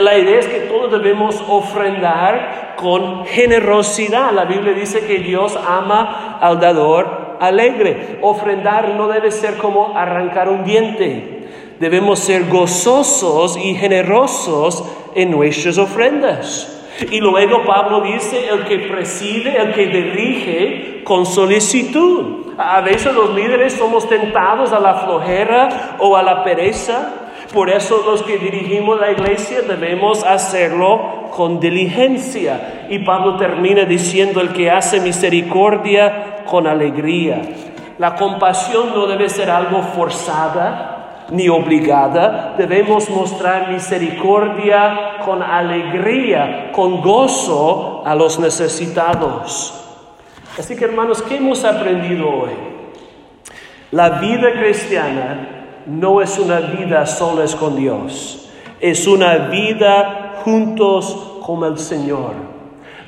La 0.00 0.18
idea 0.18 0.40
es 0.40 0.48
que 0.48 0.60
todos 0.60 0.90
debemos 0.90 1.42
ofrendar 1.48 2.74
con 2.76 3.24
generosidad. 3.26 4.32
La 4.32 4.44
Biblia 4.44 4.72
dice 4.72 5.06
que 5.06 5.18
Dios 5.18 5.56
ama 5.56 6.38
al 6.40 6.58
dador 6.58 7.36
alegre. 7.40 8.18
Ofrendar 8.20 8.90
no 8.96 9.06
debe 9.06 9.30
ser 9.30 9.58
como 9.58 9.96
arrancar 9.96 10.48
un 10.48 10.64
diente. 10.64 11.48
Debemos 11.78 12.18
ser 12.18 12.48
gozosos 12.48 13.56
y 13.56 13.74
generosos 13.74 14.84
en 15.14 15.30
nuestras 15.30 15.78
ofrendas. 15.78 16.78
Y 17.10 17.20
luego 17.20 17.64
Pablo 17.64 18.00
dice, 18.02 18.48
el 18.48 18.64
que 18.64 18.78
preside, 18.80 19.56
el 19.56 19.72
que 19.72 19.86
dirige 19.86 21.02
con 21.04 21.26
solicitud. 21.26 22.52
A 22.58 22.80
veces 22.80 23.14
los 23.14 23.34
líderes 23.34 23.72
somos 23.72 24.08
tentados 24.08 24.72
a 24.72 24.80
la 24.80 24.94
flojera 24.94 25.96
o 25.98 26.16
a 26.16 26.22
la 26.22 26.44
pereza. 26.44 27.14
Por 27.52 27.70
eso 27.70 28.02
los 28.06 28.22
que 28.22 28.38
dirigimos 28.38 29.00
la 29.00 29.10
iglesia 29.10 29.62
debemos 29.62 30.22
hacerlo 30.24 31.30
con 31.34 31.60
diligencia. 31.60 32.86
Y 32.88 33.00
Pablo 33.00 33.36
termina 33.36 33.84
diciendo, 33.84 34.40
el 34.40 34.52
que 34.52 34.70
hace 34.70 35.00
misericordia 35.00 36.44
con 36.46 36.66
alegría. 36.66 37.42
La 37.98 38.16
compasión 38.16 38.90
no 38.94 39.06
debe 39.06 39.28
ser 39.28 39.50
algo 39.50 39.82
forzada, 39.82 40.91
ni 41.32 41.48
obligada, 41.48 42.54
debemos 42.58 43.08
mostrar 43.08 43.70
misericordia 43.70 45.18
con 45.24 45.42
alegría, 45.42 46.70
con 46.72 47.00
gozo 47.00 48.02
a 48.04 48.14
los 48.14 48.38
necesitados. 48.38 49.72
Así 50.58 50.76
que 50.76 50.84
hermanos, 50.84 51.22
¿qué 51.22 51.36
hemos 51.36 51.64
aprendido 51.64 52.28
hoy? 52.28 52.50
La 53.92 54.10
vida 54.20 54.52
cristiana 54.52 55.68
no 55.86 56.20
es 56.20 56.38
una 56.38 56.60
vida 56.60 57.06
sola 57.06 57.46
con 57.58 57.76
Dios, 57.76 58.50
es 58.78 59.06
una 59.06 59.48
vida 59.48 60.34
juntos 60.44 61.40
con 61.46 61.64
el 61.64 61.78
Señor. 61.78 62.34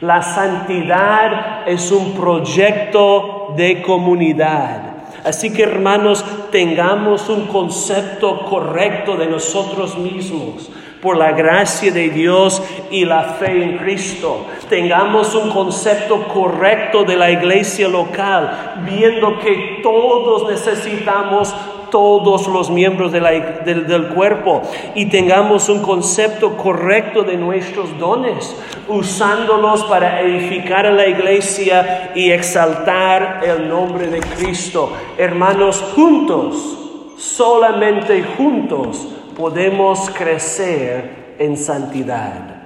La 0.00 0.22
santidad 0.22 1.68
es 1.68 1.92
un 1.92 2.14
proyecto 2.14 3.52
de 3.54 3.82
comunidad. 3.82 4.93
Así 5.24 5.52
que 5.52 5.62
hermanos, 5.62 6.24
tengamos 6.50 7.28
un 7.30 7.46
concepto 7.46 8.44
correcto 8.44 9.16
de 9.16 9.26
nosotros 9.26 9.96
mismos 9.96 10.70
por 11.00 11.16
la 11.16 11.32
gracia 11.32 11.92
de 11.92 12.08
Dios 12.08 12.62
y 12.90 13.04
la 13.04 13.22
fe 13.24 13.62
en 13.62 13.78
Cristo. 13.78 14.46
Tengamos 14.68 15.34
un 15.34 15.50
concepto 15.50 16.28
correcto 16.28 17.04
de 17.04 17.16
la 17.16 17.30
iglesia 17.30 17.88
local, 17.88 18.82
viendo 18.86 19.38
que 19.38 19.80
todos 19.82 20.50
necesitamos 20.50 21.54
todos 21.94 22.48
los 22.48 22.72
miembros 22.72 23.12
del, 23.12 24.08
cuerpo 24.16 24.62
y 24.96 25.06
tengamos 25.06 25.68
un 25.68 25.80
concepto 25.80 26.56
correcto 26.56 27.22
de 27.22 27.36
nuestros 27.36 27.96
dones, 28.00 28.56
usándolos 28.88 29.84
para 29.84 30.20
edificar 30.22 30.86
a 30.86 30.90
la 30.90 31.06
iglesia 31.06 32.10
y 32.16 32.32
exaltar 32.32 33.42
el 33.44 33.68
nombre 33.68 34.08
de 34.08 34.18
Cristo. 34.18 34.92
Hermanos, 35.16 35.84
juntos, 35.94 37.14
solamente 37.16 38.24
juntos 38.36 39.06
podemos 39.36 40.10
crecer 40.10 41.36
en 41.38 41.56
santidad. 41.56 42.63